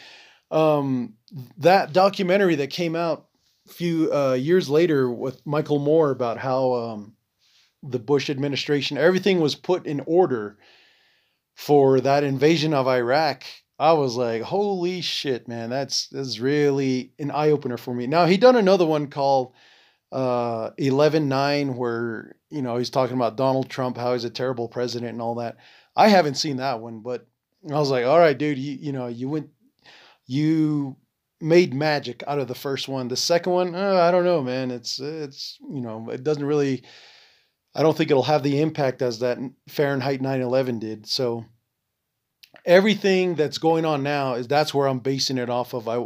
um, 0.51 1.15
that 1.59 1.93
documentary 1.93 2.57
that 2.57 2.71
came 2.71 2.95
out 2.95 3.27
a 3.69 3.73
few 3.73 4.13
uh, 4.13 4.35
years 4.35 4.69
later 4.69 5.11
with 5.11 5.45
Michael 5.47 5.79
Moore 5.79 6.11
about 6.11 6.39
how 6.39 6.75
um, 6.75 7.15
the 7.83 7.99
Bush 7.99 8.29
administration 8.29 8.99
everything 8.99 9.41
was 9.41 9.55
put 9.55 9.87
in 9.87 10.03
order 10.07 10.59
for 11.57 12.01
that 12.03 12.23
invasion 12.23 12.73
of 12.73 12.87
Iraq. 12.87 13.43
I 13.79 13.95
was 13.95 14.17
like, 14.17 14.43
holy 14.43 15.01
shit, 15.01 15.49
man, 15.49 15.71
that's 15.71 16.07
that's 16.09 16.39
really 16.39 17.13
an 17.19 17.31
eye 17.31 17.51
opener 17.51 17.77
for 17.77 17.93
me. 17.93 18.07
Now 18.07 18.27
he 18.27 18.37
done 18.37 18.57
another 18.57 18.87
one 18.87 19.09
called 19.09 19.53
uh 20.13 20.71
11 20.79 21.29
9 21.29 21.77
where 21.77 22.37
you 22.49 22.63
know 22.63 22.77
he's 22.77 22.91
talking 22.91 23.17
about 23.17 23.37
donald 23.37 23.69
trump 23.69 23.97
how 23.97 24.13
he's 24.13 24.23
a 24.23 24.31
terrible 24.31 24.69
president 24.69 25.11
and 25.11 25.21
all 25.21 25.35
that 25.35 25.57
i 25.97 26.07
haven't 26.07 26.37
seen 26.37 26.59
that 26.59 26.81
one 26.81 27.01
but 27.01 27.27
i 27.69 27.75
was 27.75 27.91
like 27.91 28.07
all 28.07 28.19
right 28.19 28.39
dude 28.39 28.57
you, 28.57 28.79
you 28.81 28.93
know 28.93 29.09
you 29.09 29.29
went 29.29 29.51
you 30.27 30.97
made 31.41 31.75
magic 31.75 32.23
out 32.29 32.39
of 32.39 32.47
the 32.47 32.55
first 32.55 32.87
one 32.87 33.09
the 33.09 33.17
second 33.17 33.53
one 33.53 33.75
uh, 33.75 33.97
i 33.97 34.13
don't 34.13 34.25
know 34.25 34.41
man 34.41 34.71
it's 34.71 35.01
it's 35.01 35.59
you 35.69 35.81
know 35.81 36.09
it 36.09 36.23
doesn't 36.23 36.47
really 36.47 36.85
i 37.77 37.83
don't 37.83 37.97
think 37.97 38.11
it'll 38.11 38.23
have 38.25 38.43
the 38.43 38.61
impact 38.61 39.03
as 39.03 39.21
that 39.21 39.39
fahrenheit 39.69 40.21
9-11 40.21 40.81
did 40.81 41.07
so 41.07 41.45
everything 42.65 43.35
that's 43.35 43.59
going 43.59 43.85
on 43.85 44.03
now 44.03 44.35
is 44.35 44.49
that's 44.49 44.75
where 44.75 44.89
i'm 44.89 44.99
basing 44.99 45.39
it 45.39 45.51
off 45.51 45.75
of 45.75 45.87
i 45.89 46.05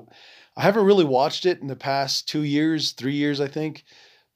I 0.57 0.63
haven't 0.63 0.85
really 0.85 1.05
watched 1.05 1.47
it 1.47 1.61
in 1.61 1.69
the 1.69 1.77
past 1.77 2.29
two 2.29 2.43
years, 2.43 2.93
three 2.93 3.15
years, 3.15 3.41
I 3.41 3.49
think, 3.49 3.85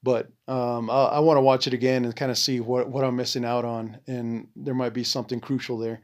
but 0.01 0.31
um, 0.47 0.89
I, 0.89 1.03
I 1.03 1.19
want 1.19 1.37
to 1.37 1.41
watch 1.41 1.67
it 1.67 1.73
again 1.73 2.05
and 2.05 2.15
kind 2.15 2.31
of 2.31 2.37
see 2.39 2.59
what, 2.59 2.89
what 2.89 3.03
I'm 3.03 3.15
missing 3.15 3.45
out 3.45 3.65
on, 3.65 3.99
and 4.07 4.47
there 4.55 4.73
might 4.73 4.93
be 4.93 5.03
something 5.03 5.39
crucial 5.39 5.77
there. 5.77 6.01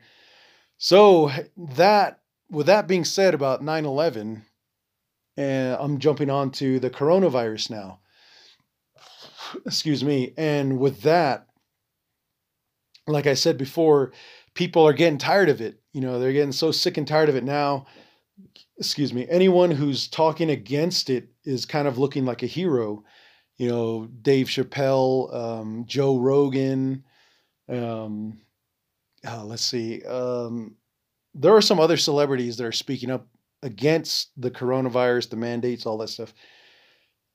So 0.77 1.31
that, 1.75 2.19
with 2.50 2.67
that 2.67 2.88
being 2.88 3.05
said 3.05 3.33
about 3.33 3.63
9/11, 3.63 4.43
and 5.38 5.77
I'm 5.79 5.97
jumping 5.97 6.29
on 6.29 6.51
to 6.51 6.79
the 6.79 6.89
coronavirus 6.89 7.69
now. 7.69 8.00
Excuse 9.65 10.03
me, 10.03 10.34
and 10.38 10.79
with 10.79 11.01
that, 11.01 11.48
like 13.08 13.27
I 13.27 13.34
said 13.34 13.58
before, 13.58 14.13
people 14.53 14.88
are 14.88 14.93
getting 14.93 15.17
tired 15.17 15.50
of 15.50 15.62
it. 15.62 15.79
You 15.93 16.01
know, 16.01 16.20
they're 16.20 16.34
getting 16.34 16.51
so 16.51 16.72
sick 16.72 16.98
and 16.98 17.08
tired 17.08 17.29
of 17.29 17.36
it 17.36 17.43
now 17.43 17.86
excuse 18.81 19.13
me, 19.13 19.27
anyone 19.29 19.70
who's 19.70 20.08
talking 20.08 20.50
against 20.50 21.12
it 21.12 21.29
is 21.43 21.67
kind 21.67 21.88
of 21.88 22.00
looking 22.00 22.25
like 22.25 22.41
a 22.41 22.48
hero. 22.48 23.03
You 23.58 23.70
know, 23.70 24.08
Dave 24.24 24.48
Chappelle, 24.48 25.34
um, 25.34 25.86
Joe 25.86 26.17
Rogan. 26.17 27.03
Um, 27.70 28.41
uh, 29.25 29.46
let's 29.46 29.63
see. 29.63 30.03
Um, 30.03 30.75
there 31.36 31.55
are 31.55 31.62
some 31.62 31.79
other 31.79 31.96
celebrities 31.96 32.58
that 32.58 32.65
are 32.65 32.72
speaking 32.72 33.12
up 33.12 33.27
against 33.62 34.31
the 34.36 34.50
coronavirus, 34.50 35.29
the 35.29 35.36
mandates, 35.36 35.86
all 35.86 36.00
that 36.00 36.10
stuff. 36.10 36.34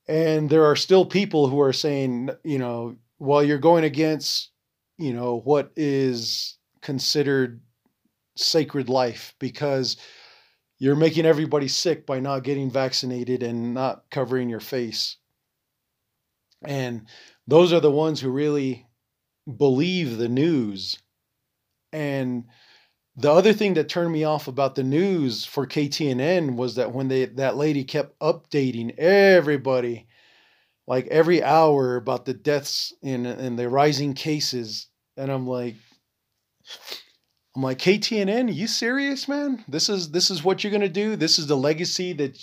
And 0.09 0.49
there 0.49 0.65
are 0.65 0.77
still 0.77 1.05
people 1.05 1.49
who 1.49 1.61
are 1.61 1.73
saying, 1.73 2.31
you 2.45 2.59
know, 2.59 2.97
while 3.19 3.43
you're 3.43 3.59
going 3.59 3.85
against, 3.85 4.51
you 4.99 5.13
know, 5.13 5.41
what 5.41 5.73
is 5.77 6.59
considered 6.81 7.61
sacred 8.37 8.89
life 8.89 9.35
because 9.41 9.97
you're 10.79 10.97
making 10.97 11.27
everybody 11.27 11.69
sick 11.69 12.07
by 12.07 12.21
not 12.21 12.45
getting 12.45 12.71
vaccinated 12.71 13.43
and 13.43 13.75
not 13.75 14.05
covering 14.11 14.49
your 14.49 14.61
face. 14.61 15.17
And 16.65 17.07
those 17.47 17.73
are 17.73 17.81
the 17.81 17.91
ones 17.91 18.21
who 18.21 18.31
really 18.31 18.87
believe 19.57 20.19
the 20.19 20.29
news. 20.29 20.99
And 21.93 22.45
the 23.17 23.33
other 23.33 23.53
thing 23.53 23.75
that 23.75 23.89
turned 23.89 24.13
me 24.13 24.25
off 24.25 24.47
about 24.47 24.75
the 24.75 24.83
news 24.83 25.45
for 25.45 25.67
KTNN 25.67 26.57
was 26.57 26.75
that 26.75 26.93
when 26.93 27.09
they 27.09 27.25
that 27.27 27.57
lady 27.57 27.85
kept 27.85 28.19
updating 28.21 28.97
everybody 28.99 30.07
like 30.87 31.07
every 31.09 31.43
hour 31.43 31.97
about 31.97 32.27
the 32.27 32.35
deaths 32.35 32.93
and 33.03 33.27
and 33.27 33.59
the 33.59 33.69
rising 33.69 34.15
cases 34.15 34.89
and 35.17 35.31
I'm 35.31 35.47
like 35.47 35.77
I'm 37.55 37.63
like, 37.63 37.79
KTNN, 37.79 38.55
you 38.55 38.67
serious, 38.67 39.29
man? 39.29 39.65
This 39.67 39.89
is 39.89 40.11
this 40.11 40.31
is 40.31 40.45
what 40.45 40.63
you're 40.63 40.73
gonna 40.73 40.91
do? 40.91 41.17
This 41.17 41.39
is 41.39 41.47
the 41.47 41.57
legacy 41.57 42.13
that 42.13 42.39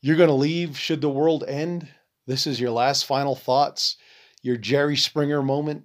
you're 0.00 0.16
gonna 0.16 0.34
leave 0.34 0.76
should 0.76 1.00
the 1.00 1.08
world 1.08 1.44
end? 1.46 1.88
This 2.26 2.46
is 2.46 2.60
your 2.60 2.72
last 2.72 3.06
final 3.06 3.36
thoughts, 3.36 3.96
your 4.42 4.56
Jerry 4.56 4.96
Springer 4.96 5.42
moment 5.42 5.84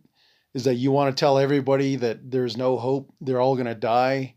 is 0.53 0.65
that 0.65 0.75
you 0.75 0.91
want 0.91 1.15
to 1.15 1.19
tell 1.19 1.37
everybody 1.37 1.95
that 1.97 2.31
there's 2.31 2.57
no 2.57 2.77
hope, 2.77 3.13
they're 3.21 3.41
all 3.41 3.55
gonna 3.55 3.75
die, 3.75 4.35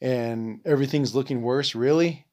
and 0.00 0.60
everything's 0.64 1.14
looking 1.14 1.42
worse. 1.42 1.74
Really? 1.74 2.26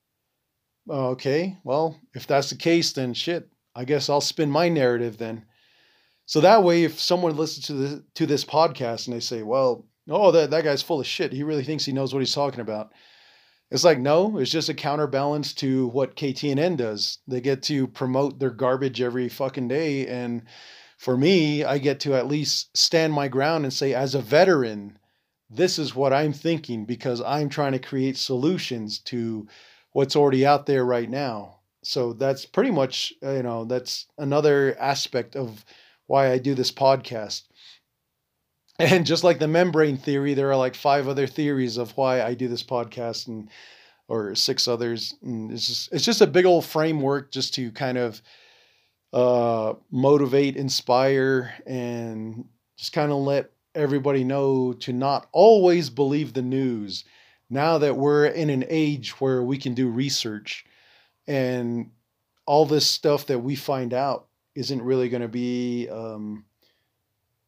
Uh, 0.90 1.10
okay, 1.10 1.58
well, 1.64 2.00
if 2.14 2.28
that's 2.28 2.50
the 2.50 2.56
case, 2.56 2.94
then 2.94 3.14
shit, 3.14 3.50
I 3.76 3.84
guess 3.86 4.10
I'll 4.10 4.22
spin 4.22 4.50
my 4.50 4.70
narrative 4.70 5.18
then. 5.18 5.46
So 6.26 6.42
that 6.42 6.64
way, 6.64 6.84
if 6.84 7.00
someone 7.00 7.36
listens 7.36 7.68
to 7.68 7.74
the 7.74 8.04
to 8.16 8.26
this 8.26 8.46
podcast 8.46 9.08
and 9.08 9.16
they 9.16 9.20
say, 9.20 9.44
"Well, 9.44 9.86
oh, 10.10 10.32
that 10.32 10.52
that 10.52 10.64
guy's 10.64 10.82
full 10.82 11.00
of 11.00 11.08
shit. 11.08 11.34
He 11.34 11.44
really 11.44 11.64
thinks 11.64 11.86
he 11.86 11.94
knows 11.94 12.14
what 12.14 12.20
he's 12.20 12.34
talking 12.34 12.62
about," 12.62 12.92
it's 13.70 13.84
like, 13.84 14.00
no, 14.00 14.38
it's 14.38 14.52
just 14.52 14.70
a 14.70 14.74
counterbalance 14.74 15.54
to 15.56 15.88
what 15.88 16.16
KTNN 16.16 16.78
does. 16.78 17.20
They 17.28 17.42
get 17.42 17.64
to 17.64 17.88
promote 17.88 18.40
their 18.40 18.50
garbage 18.50 19.02
every 19.02 19.28
fucking 19.28 19.68
day, 19.68 20.08
and 20.08 20.44
for 20.98 21.16
me, 21.16 21.64
I 21.64 21.78
get 21.78 22.00
to 22.02 22.16
at 22.16 22.28
least 22.28 22.76
stand 22.76 23.14
my 23.14 23.28
ground 23.28 23.64
and 23.64 23.74
say, 23.74 23.94
as 23.94 24.16
a 24.16 24.22
veteran, 24.22 24.98
this 25.50 25.78
is 25.80 25.96
what 25.96 26.12
I'm 26.12 26.34
thinking 26.34 26.86
because 26.86 27.22
I'm 27.22 27.50
trying 27.50 27.74
to 27.74 27.80
create 27.80 28.18
solutions 28.18 29.00
to 29.06 29.48
what's 29.94 30.16
already 30.16 30.46
out 30.46 30.66
there 30.66 30.84
right 30.84 31.10
now. 31.10 31.60
So 31.84 32.14
that's 32.14 32.46
pretty 32.46 32.72
much, 32.72 33.14
uh, 33.24 33.32
you 33.32 33.44
know, 33.44 33.64
that's 33.64 34.08
another 34.18 34.76
aspect 34.80 35.36
of 35.36 35.64
why 36.08 36.32
I 36.32 36.40
do 36.40 36.54
this 36.54 36.72
podcast. 36.72 37.44
And 38.80 39.08
just 39.08 39.24
like 39.24 39.40
the 39.40 39.48
membrane 39.48 39.98
theory, 39.98 40.36
there 40.36 40.52
are 40.52 40.56
like 40.56 40.76
five 40.76 41.08
other 41.08 41.26
theories 41.26 41.78
of 41.78 41.98
why 41.98 42.22
I 42.22 42.36
do 42.36 42.48
this 42.48 42.62
podcast 42.62 43.26
and 43.28 43.50
or 44.08 44.36
six 44.36 44.68
others. 44.68 45.16
And 45.24 45.52
it's 45.52 45.66
just 45.66 45.92
it's 45.92 46.06
just 46.06 46.22
a 46.22 46.28
big 46.28 46.46
old 46.46 46.64
framework 46.64 47.32
just 47.32 47.56
to 47.56 47.72
kind 47.72 47.98
of 47.98 48.22
uh, 49.14 49.74
motivate, 49.92 50.56
inspire, 50.56 51.54
and 51.66 52.46
just 52.78 52.94
kind 52.94 53.12
of 53.12 53.18
let 53.18 53.52
everybody 53.76 54.24
know 54.24 54.74
to 54.74 54.92
not 54.92 55.28
always 55.32 55.90
believe 55.90 56.34
the 56.34 56.42
news. 56.42 57.06
Now 57.50 57.78
that 57.78 57.96
we're 57.96 58.26
in 58.26 58.50
an 58.50 58.66
age 58.68 59.12
where 59.22 59.42
we 59.42 59.58
can 59.58 59.74
do 59.74 59.90
research 59.90 60.66
and 61.28 61.92
all 62.46 62.66
this 62.66 62.88
stuff 62.88 63.28
that 63.28 63.40
we 63.40 63.56
find 63.56 63.94
out 63.94 64.28
isn't 64.56 64.82
really 64.82 65.10
going 65.10 65.22
to 65.22 65.28
be 65.28 65.88
um, 65.90 66.46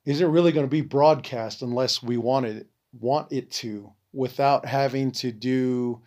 isn't 0.05 0.31
really 0.31 0.51
going 0.51 0.65
to 0.65 0.69
be 0.69 0.81
broadcast 0.81 1.61
unless 1.61 2.03
we 2.03 2.17
want 2.17 2.45
it 2.45 2.67
want 2.99 3.31
it 3.31 3.51
to 3.51 3.91
without 4.13 4.65
having 4.65 5.11
to 5.11 5.31
do 5.31 6.01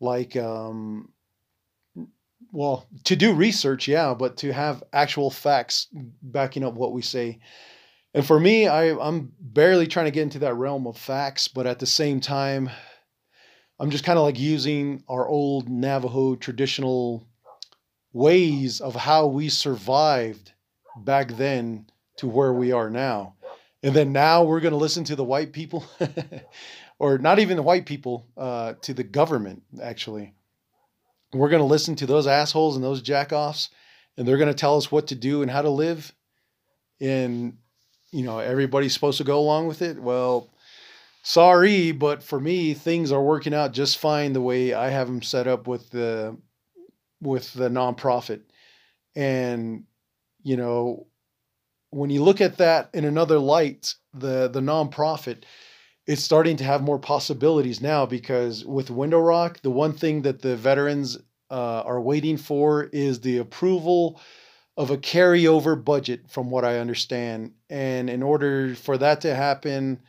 like 0.00 0.36
um, 0.36 1.10
well 2.52 2.86
to 3.04 3.16
do 3.16 3.32
research 3.32 3.88
yeah 3.88 4.14
but 4.14 4.36
to 4.36 4.52
have 4.52 4.82
actual 4.92 5.30
facts 5.30 5.88
backing 6.22 6.64
up 6.64 6.74
what 6.74 6.92
we 6.92 7.02
say. 7.02 7.38
And 8.14 8.26
for 8.26 8.40
me 8.40 8.66
I, 8.66 8.90
i'm 8.98 9.32
barely 9.38 9.86
trying 9.86 10.06
to 10.06 10.12
get 10.12 10.22
into 10.22 10.40
that 10.40 10.54
realm 10.54 10.86
of 10.86 10.96
facts 10.96 11.48
but 11.48 11.66
at 11.66 11.78
the 11.78 11.86
same 11.86 12.20
time 12.20 12.70
i'm 13.78 13.90
just 13.90 14.04
kind 14.04 14.18
of 14.18 14.24
like 14.24 14.38
using 14.38 15.04
our 15.08 15.28
old 15.28 15.68
navajo 15.68 16.34
traditional 16.34 17.28
ways 18.12 18.80
of 18.80 18.94
how 18.94 19.26
we 19.26 19.48
survived 19.48 20.52
back 20.96 21.28
then 21.36 21.86
to 22.16 22.26
where 22.26 22.52
we 22.52 22.72
are 22.72 22.90
now. 22.90 23.34
And 23.82 23.94
then 23.94 24.12
now 24.12 24.42
we're 24.42 24.60
going 24.60 24.72
to 24.72 24.78
listen 24.78 25.04
to 25.04 25.16
the 25.16 25.24
white 25.24 25.52
people 25.52 25.84
or 26.98 27.18
not 27.18 27.38
even 27.38 27.56
the 27.56 27.62
white 27.62 27.86
people 27.86 28.26
uh, 28.36 28.74
to 28.82 28.92
the 28.92 29.04
government 29.04 29.62
actually 29.80 30.34
we're 31.32 31.48
going 31.50 31.60
to 31.60 31.66
listen 31.66 31.94
to 31.96 32.06
those 32.06 32.26
assholes 32.26 32.76
and 32.76 32.84
those 32.84 33.02
jackoffs, 33.02 33.68
and 34.16 34.26
they're 34.26 34.38
going 34.38 34.48
to 34.48 34.54
tell 34.54 34.76
us 34.76 34.90
what 34.90 35.08
to 35.08 35.14
do 35.14 35.42
and 35.42 35.50
how 35.50 35.62
to 35.62 35.70
live. 35.70 36.12
And, 37.00 37.58
you 38.10 38.24
know, 38.24 38.38
everybody's 38.38 38.94
supposed 38.94 39.18
to 39.18 39.24
go 39.24 39.38
along 39.38 39.66
with 39.68 39.82
it. 39.82 40.00
Well, 40.00 40.50
sorry, 41.22 41.92
but 41.92 42.22
for 42.22 42.40
me, 42.40 42.74
things 42.74 43.12
are 43.12 43.22
working 43.22 43.54
out 43.54 43.72
just 43.72 43.98
fine 43.98 44.32
the 44.32 44.40
way 44.40 44.72
I 44.72 44.88
have 44.88 45.06
them 45.06 45.22
set 45.22 45.46
up 45.46 45.66
with 45.66 45.90
the 45.90 46.36
with 47.20 47.52
the 47.52 47.68
nonprofit. 47.68 48.42
And, 49.14 49.84
you 50.42 50.56
know, 50.56 51.06
when 51.90 52.10
you 52.10 52.22
look 52.22 52.40
at 52.40 52.58
that 52.58 52.90
in 52.94 53.04
another 53.04 53.38
light, 53.38 53.94
the 54.14 54.48
the 54.48 54.60
nonprofit, 54.60 55.44
it's 56.08 56.24
starting 56.24 56.56
to 56.56 56.64
have 56.64 56.80
more 56.82 56.98
possibilities 56.98 57.82
now 57.82 58.06
because 58.06 58.64
with 58.64 58.90
Window 58.90 59.20
Rock, 59.20 59.60
the 59.60 59.70
one 59.70 59.92
thing 59.92 60.22
that 60.22 60.40
the 60.40 60.56
veterans 60.56 61.18
uh, 61.50 61.82
are 61.84 62.00
waiting 62.00 62.38
for 62.38 62.84
is 62.84 63.20
the 63.20 63.36
approval 63.36 64.18
of 64.78 64.90
a 64.90 64.96
carryover 64.96 65.82
budget, 65.82 66.22
from 66.30 66.48
what 66.48 66.64
I 66.64 66.78
understand. 66.78 67.52
And 67.68 68.08
in 68.08 68.22
order 68.22 68.74
for 68.74 68.96
that 68.96 69.20
to 69.20 69.34
happen, 69.34 70.00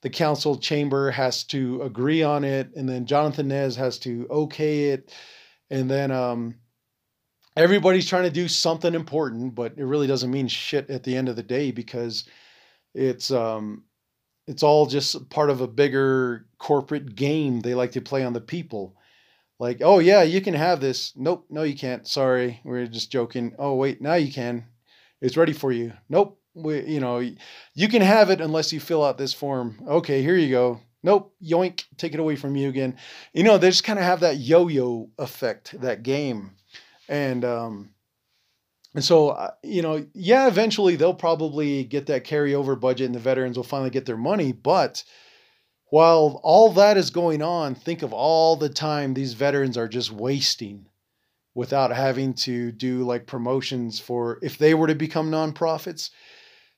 the 0.00 0.08
council 0.08 0.56
chamber 0.56 1.10
has 1.10 1.44
to 1.44 1.82
agree 1.82 2.22
on 2.22 2.44
it, 2.44 2.74
and 2.74 2.88
then 2.88 3.04
Jonathan 3.04 3.48
Nez 3.48 3.76
has 3.76 3.98
to 4.00 4.26
okay 4.30 4.90
it, 4.90 5.14
and 5.68 5.90
then 5.90 6.10
um, 6.10 6.54
everybody's 7.58 8.08
trying 8.08 8.24
to 8.24 8.30
do 8.30 8.48
something 8.48 8.94
important, 8.94 9.54
but 9.54 9.74
it 9.76 9.84
really 9.84 10.06
doesn't 10.06 10.30
mean 10.30 10.48
shit 10.48 10.88
at 10.88 11.02
the 11.02 11.14
end 11.14 11.28
of 11.28 11.36
the 11.36 11.42
day 11.42 11.72
because 11.72 12.24
it's 12.94 13.30
um, 13.30 13.84
it's 14.52 14.62
all 14.62 14.84
just 14.84 15.30
part 15.30 15.48
of 15.48 15.62
a 15.62 15.66
bigger 15.66 16.46
corporate 16.58 17.14
game 17.16 17.60
they 17.60 17.74
like 17.74 17.92
to 17.92 18.02
play 18.02 18.22
on 18.22 18.34
the 18.34 18.40
people. 18.40 18.94
Like, 19.58 19.80
oh 19.80 19.98
yeah, 19.98 20.22
you 20.22 20.42
can 20.42 20.52
have 20.52 20.78
this. 20.78 21.14
Nope, 21.16 21.46
no, 21.48 21.62
you 21.62 21.74
can't. 21.74 22.06
Sorry, 22.06 22.60
we're 22.62 22.86
just 22.86 23.10
joking. 23.10 23.54
Oh 23.58 23.74
wait, 23.74 24.02
now 24.02 24.14
you 24.14 24.30
can. 24.30 24.66
It's 25.22 25.38
ready 25.38 25.54
for 25.54 25.72
you. 25.72 25.94
Nope, 26.10 26.38
we, 26.52 26.84
you 26.84 27.00
know, 27.00 27.18
you 27.74 27.88
can 27.88 28.02
have 28.02 28.28
it 28.28 28.42
unless 28.42 28.74
you 28.74 28.80
fill 28.80 29.02
out 29.02 29.16
this 29.16 29.32
form. 29.32 29.82
Okay, 29.88 30.20
here 30.20 30.36
you 30.36 30.50
go. 30.50 30.80
Nope, 31.02 31.34
yoink, 31.42 31.84
take 31.96 32.12
it 32.12 32.20
away 32.20 32.36
from 32.36 32.54
you 32.54 32.68
again. 32.68 32.98
You 33.32 33.44
know, 33.44 33.56
they 33.56 33.70
just 33.70 33.84
kind 33.84 33.98
of 33.98 34.04
have 34.04 34.20
that 34.20 34.36
yo-yo 34.36 35.08
effect, 35.18 35.80
that 35.80 36.02
game, 36.02 36.56
and 37.08 37.42
um, 37.44 37.94
and 38.94 39.04
so, 39.04 39.30
uh, 39.30 39.52
you 39.62 39.80
know, 39.80 40.06
yeah, 40.12 40.46
eventually 40.46 40.96
they'll 40.96 41.14
probably 41.14 41.84
get 41.84 42.06
that 42.06 42.24
carryover 42.24 42.78
budget 42.78 43.06
and 43.06 43.14
the 43.14 43.20
veterans 43.20 43.56
will 43.56 43.64
finally 43.64 43.90
get 43.90 44.04
their 44.04 44.18
money. 44.18 44.52
But 44.52 45.02
while 45.86 46.40
all 46.42 46.72
that 46.72 46.96
is 46.96 47.10
going 47.10 47.42
on, 47.42 47.74
think 47.74 48.02
of 48.02 48.12
all 48.12 48.56
the 48.56 48.68
time 48.68 49.14
these 49.14 49.32
veterans 49.32 49.78
are 49.78 49.88
just 49.88 50.10
wasting 50.10 50.86
without 51.54 51.94
having 51.94 52.34
to 52.34 52.72
do 52.72 53.04
like 53.04 53.26
promotions 53.26 53.98
for 53.98 54.38
if 54.42 54.58
they 54.58 54.74
were 54.74 54.86
to 54.86 54.94
become 54.94 55.30
nonprofits. 55.30 56.10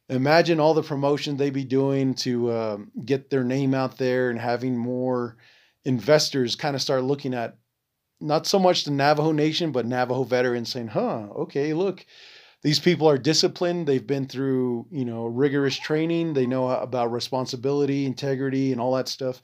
Imagine 0.09 0.61
all 0.61 0.75
the 0.75 0.83
promotion 0.83 1.37
they'd 1.37 1.51
be 1.51 1.65
doing 1.65 2.15
to 2.15 2.53
um, 2.53 2.93
get 3.05 3.31
their 3.31 3.45
name 3.45 3.75
out 3.75 3.97
there 3.99 4.31
and 4.31 4.39
having 4.39 4.77
more 4.77 5.37
investors 5.85 6.57
kind 6.57 6.77
of 6.77 6.83
start 6.83 7.05
looking 7.05 7.35
at 7.35 7.57
not 8.25 8.47
so 8.47 8.59
much 8.59 8.85
the 8.85 8.91
Navajo 8.91 9.33
Nation, 9.33 9.71
but 9.71 9.87
Navajo 9.87 10.25
veterans 10.25 10.73
saying, 10.73 10.89
huh, 10.89 11.29
okay, 11.37 11.75
look, 11.75 12.05
these 12.63 12.81
people 12.81 13.09
are 13.09 13.19
disciplined. 13.19 13.87
They've 13.87 14.07
been 14.07 14.27
through, 14.27 14.87
you 14.91 15.05
know, 15.05 15.27
rigorous 15.27 15.77
training. 15.77 16.33
They 16.33 16.47
know 16.47 16.71
about 16.71 17.13
responsibility, 17.13 18.07
integrity, 18.07 18.73
and 18.73 18.81
all 18.81 18.95
that 18.95 19.09
stuff. 19.09 19.43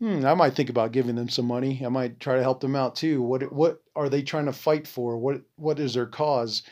Hmm, 0.00 0.24
I 0.24 0.34
might 0.34 0.54
think 0.54 0.70
about 0.70 0.92
giving 0.92 1.16
them 1.16 1.28
some 1.28 1.46
money. 1.46 1.82
I 1.84 1.88
might 1.88 2.20
try 2.20 2.36
to 2.36 2.42
help 2.42 2.60
them 2.60 2.76
out 2.76 2.94
too. 2.94 3.20
What 3.20 3.52
what 3.52 3.82
are 3.96 4.08
they 4.08 4.22
trying 4.22 4.46
to 4.46 4.52
fight 4.52 4.86
for? 4.86 5.18
What 5.18 5.42
what 5.56 5.80
is 5.80 5.94
their 5.94 6.06
cause? 6.06 6.62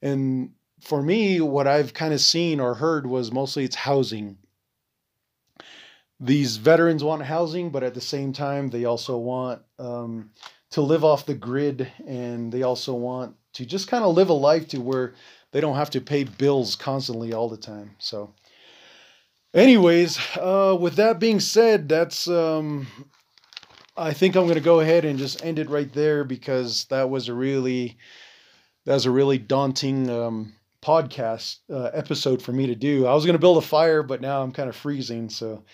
And 0.00 0.52
for 0.80 1.02
me, 1.02 1.40
what 1.40 1.66
I've 1.66 1.92
kind 1.92 2.14
of 2.14 2.20
seen 2.20 2.60
or 2.60 2.74
heard 2.74 3.06
was 3.06 3.32
mostly 3.32 3.64
it's 3.64 3.76
housing. 3.76 4.38
These 6.20 6.56
veterans 6.56 7.04
want 7.04 7.22
housing, 7.22 7.70
but 7.70 7.82
at 7.82 7.94
the 7.94 8.00
same 8.00 8.32
time, 8.32 8.70
they 8.70 8.84
also 8.84 9.18
want 9.18 9.62
um, 9.78 10.30
to 10.70 10.80
live 10.80 11.04
off 11.04 11.26
the 11.26 11.34
grid 11.34 11.90
and 12.06 12.52
they 12.52 12.62
also 12.62 12.94
want 12.94 13.34
to 13.54 13.64
just 13.64 13.88
kind 13.88 14.04
of 14.04 14.14
live 14.14 14.28
a 14.28 14.34
life 14.34 14.68
to 14.68 14.80
where 14.80 15.14
they 15.52 15.60
don't 15.60 15.76
have 15.76 15.90
to 15.90 16.00
pay 16.00 16.24
bills 16.24 16.76
constantly 16.76 17.32
all 17.32 17.48
the 17.48 17.56
time. 17.56 17.92
So 17.98 18.34
anyways, 19.54 20.18
uh, 20.36 20.76
with 20.78 20.96
that 20.96 21.18
being 21.18 21.40
said, 21.40 21.88
that's 21.88 22.28
um, 22.28 22.86
I 23.96 24.12
think 24.12 24.36
I'm 24.36 24.44
going 24.44 24.54
to 24.54 24.60
go 24.60 24.80
ahead 24.80 25.04
and 25.04 25.18
just 25.18 25.44
end 25.44 25.58
it 25.58 25.70
right 25.70 25.92
there 25.92 26.24
because 26.24 26.84
that 26.86 27.10
was 27.10 27.28
a 27.28 27.34
really 27.34 27.96
that 28.84 28.94
was 28.94 29.06
a 29.06 29.10
really 29.10 29.38
daunting 29.38 30.08
um, 30.08 30.54
podcast 30.82 31.58
uh, 31.70 31.90
episode 31.92 32.40
for 32.40 32.52
me 32.52 32.66
to 32.66 32.74
do. 32.74 33.06
I 33.06 33.14
was 33.14 33.24
going 33.24 33.34
to 33.34 33.40
build 33.40 33.58
a 33.58 33.66
fire, 33.66 34.02
but 34.02 34.20
now 34.20 34.42
I'm 34.42 34.52
kind 34.52 34.68
of 34.68 34.76
freezing, 34.76 35.28
so 35.28 35.64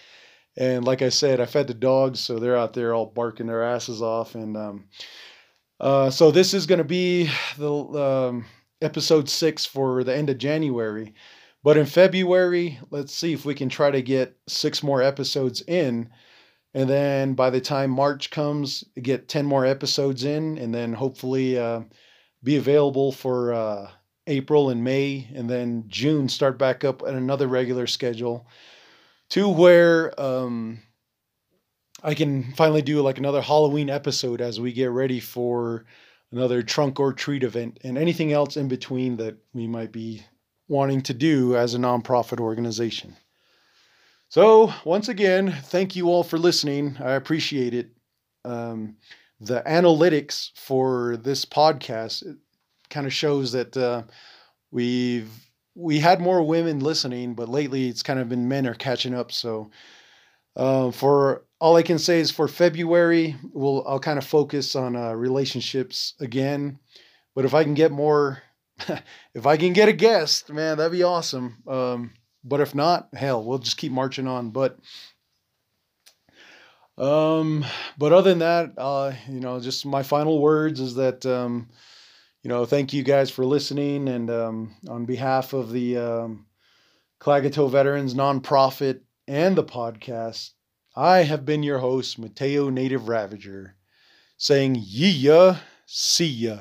and 0.57 0.85
like 0.85 1.03
I 1.03 1.09
said, 1.09 1.41
I 1.41 1.47
fed 1.47 1.67
the 1.67 1.75
dogs, 1.75 2.21
so 2.21 2.39
they're 2.39 2.57
out 2.57 2.75
there 2.75 2.95
all 2.95 3.07
barking 3.07 3.47
their 3.47 3.63
asses 3.63 4.01
off. 4.01 4.35
And 4.35 4.57
um, 4.57 4.85
uh, 5.81 6.11
so 6.11 6.31
this 6.31 6.55
is 6.55 6.67
going 6.67 6.79
to 6.79 6.85
be 6.85 7.29
the 7.59 7.73
um, 7.73 8.45
episode 8.81 9.29
six 9.29 9.67
for 9.67 10.05
the 10.05 10.15
end 10.15 10.31
of 10.31 10.39
January. 10.39 11.15
But 11.65 11.77
in 11.77 11.87
February, 11.87 12.79
let's 12.91 13.13
see 13.15 13.33
if 13.33 13.45
we 13.45 13.55
can 13.55 13.69
try 13.69 13.91
to 13.91 14.03
get 14.03 14.37
six 14.47 14.83
more 14.83 15.03
episodes 15.03 15.63
in. 15.63 16.11
And 16.75 16.89
then 16.89 17.35
by 17.35 17.51
the 17.51 17.61
time 17.61 17.91
March 17.91 18.31
comes, 18.31 18.85
get 19.01 19.29
10 19.29 19.47
more 19.47 19.65
episodes 19.65 20.25
in, 20.25 20.59
and 20.59 20.75
then 20.75 20.93
hopefully 20.93 21.59
uh, 21.59 21.83
be 22.43 22.57
available 22.57 23.13
for 23.13 23.55
uh, 23.55 23.91
April 24.27 24.71
and 24.71 24.85
May. 24.85 25.29
And 25.35 25.49
then 25.49 25.85
June, 25.89 26.29
start 26.29 26.59
back 26.59 26.85
up 26.85 27.03
at 27.03 27.15
another 27.15 27.49
regular 27.49 27.87
schedule 27.87 28.47
to 29.31 29.49
where 29.49 30.19
um, 30.21 30.81
I 32.03 32.15
can 32.15 32.53
finally 32.55 32.83
do 32.83 33.01
like 33.03 33.19
another 33.19 33.41
Halloween 33.41 33.91
episode 33.91 34.41
as 34.41 34.61
we 34.61 34.73
get 34.73 34.91
ready 34.91 35.21
for 35.21 35.87
another 36.33 36.63
trunk 36.63 37.01
or 37.01 37.13
treat 37.13 37.43
event 37.43 37.79
and 37.85 37.97
anything 37.97 38.33
else 38.33 38.57
in 38.57 38.69
between 38.69 39.17
that 39.17 39.37
we 39.53 39.67
might 39.67 39.93
be 39.93 40.23
wanting 40.69 41.01
to 41.03 41.15
do 41.15 41.57
as 41.57 41.75
a 41.75 41.79
nonprofit 41.79 42.41
organization. 42.41 43.17
So, 44.29 44.73
once 44.85 45.09
again, 45.09 45.53
thank 45.67 45.95
you 45.95 46.09
all 46.09 46.25
for 46.25 46.39
listening. 46.39 46.97
I 47.01 47.13
appreciate 47.13 47.73
it. 47.73 47.91
Um, 48.45 48.97
the 49.41 49.63
analytics 49.67 50.51
for 50.57 51.17
this 51.19 51.45
podcast 51.45 52.37
kind 52.91 53.07
of 53.07 53.13
shows 53.13 53.53
that 53.53 53.77
uh, 53.77 54.03
we've 54.71 55.31
we 55.75 55.99
had 55.99 56.21
more 56.21 56.43
women 56.43 56.81
listening, 56.81 57.35
but 57.35 57.49
lately 57.49 57.89
it's 57.89 58.03
kind 58.03 58.21
of 58.21 58.29
been 58.29 58.49
men 58.49 58.67
are 58.67 58.75
catching 58.75 59.15
up. 59.15 59.33
So, 59.33 59.71
uh, 60.57 60.91
for 60.91 61.45
all 61.61 61.77
I 61.77 61.83
can 61.83 61.99
say 61.99 62.21
is 62.21 62.31
for 62.31 62.47
February, 62.47 63.37
we'll 63.53 63.85
I'll 63.87 63.99
kind 63.99 64.19
of 64.19 64.25
focus 64.25 64.77
on 64.77 64.95
uh, 64.97 65.13
relationships 65.13 66.15
again. 66.21 66.79
But 67.35 67.45
if 67.45 67.55
I 67.55 67.65
can 67.65 67.75
get 67.75 67.91
more, 67.91 68.43
if 69.35 69.47
I 69.47 69.57
can 69.57 69.73
get 69.73 69.89
a 69.89 69.93
guest, 69.93 70.51
man, 70.51 70.79
that'd 70.79 70.93
be 70.93 71.03
awesome. 71.03 71.63
Um, 71.67 72.13
but 72.45 72.61
if 72.61 72.75
not, 72.75 73.09
hell, 73.15 73.43
we'll 73.43 73.59
just 73.59 73.77
keep 73.77 73.91
marching 73.91 74.29
on. 74.29 74.51
But 74.51 74.79
um, 76.97 77.65
but 77.99 78.13
other 78.13 78.31
than 78.31 78.39
that, 78.41 78.75
uh, 78.79 79.13
you 79.29 79.41
know, 79.41 79.59
just 79.59 79.85
my 79.85 80.03
final 80.05 80.41
words 80.41 80.79
is 80.79 80.95
that 80.95 81.27
um, 81.27 81.69
you 82.45 82.51
know, 82.51 82.67
thank 82.67 82.93
you 82.93 83.03
guys 83.03 83.31
for 83.31 83.47
listening, 83.47 84.07
and 84.07 84.31
um, 84.31 84.77
on 84.87 85.07
behalf 85.07 85.55
of 85.55 85.73
the 85.73 85.97
um, 85.97 86.45
Klagetoh 87.19 87.71
Veterans 87.71 88.15
nonprofit 88.15 89.01
and 89.27 89.57
the 89.57 89.65
podcast, 89.65 90.51
I 90.95 91.23
have 91.23 91.47
been 91.47 91.63
your 91.63 91.79
host, 91.79 92.19
Mateo 92.19 92.69
Native 92.69 93.09
Ravager, 93.09 93.77
saying, 94.37 94.77
"Yee 94.79 95.55
see 95.87 96.27
ya." 96.27 96.59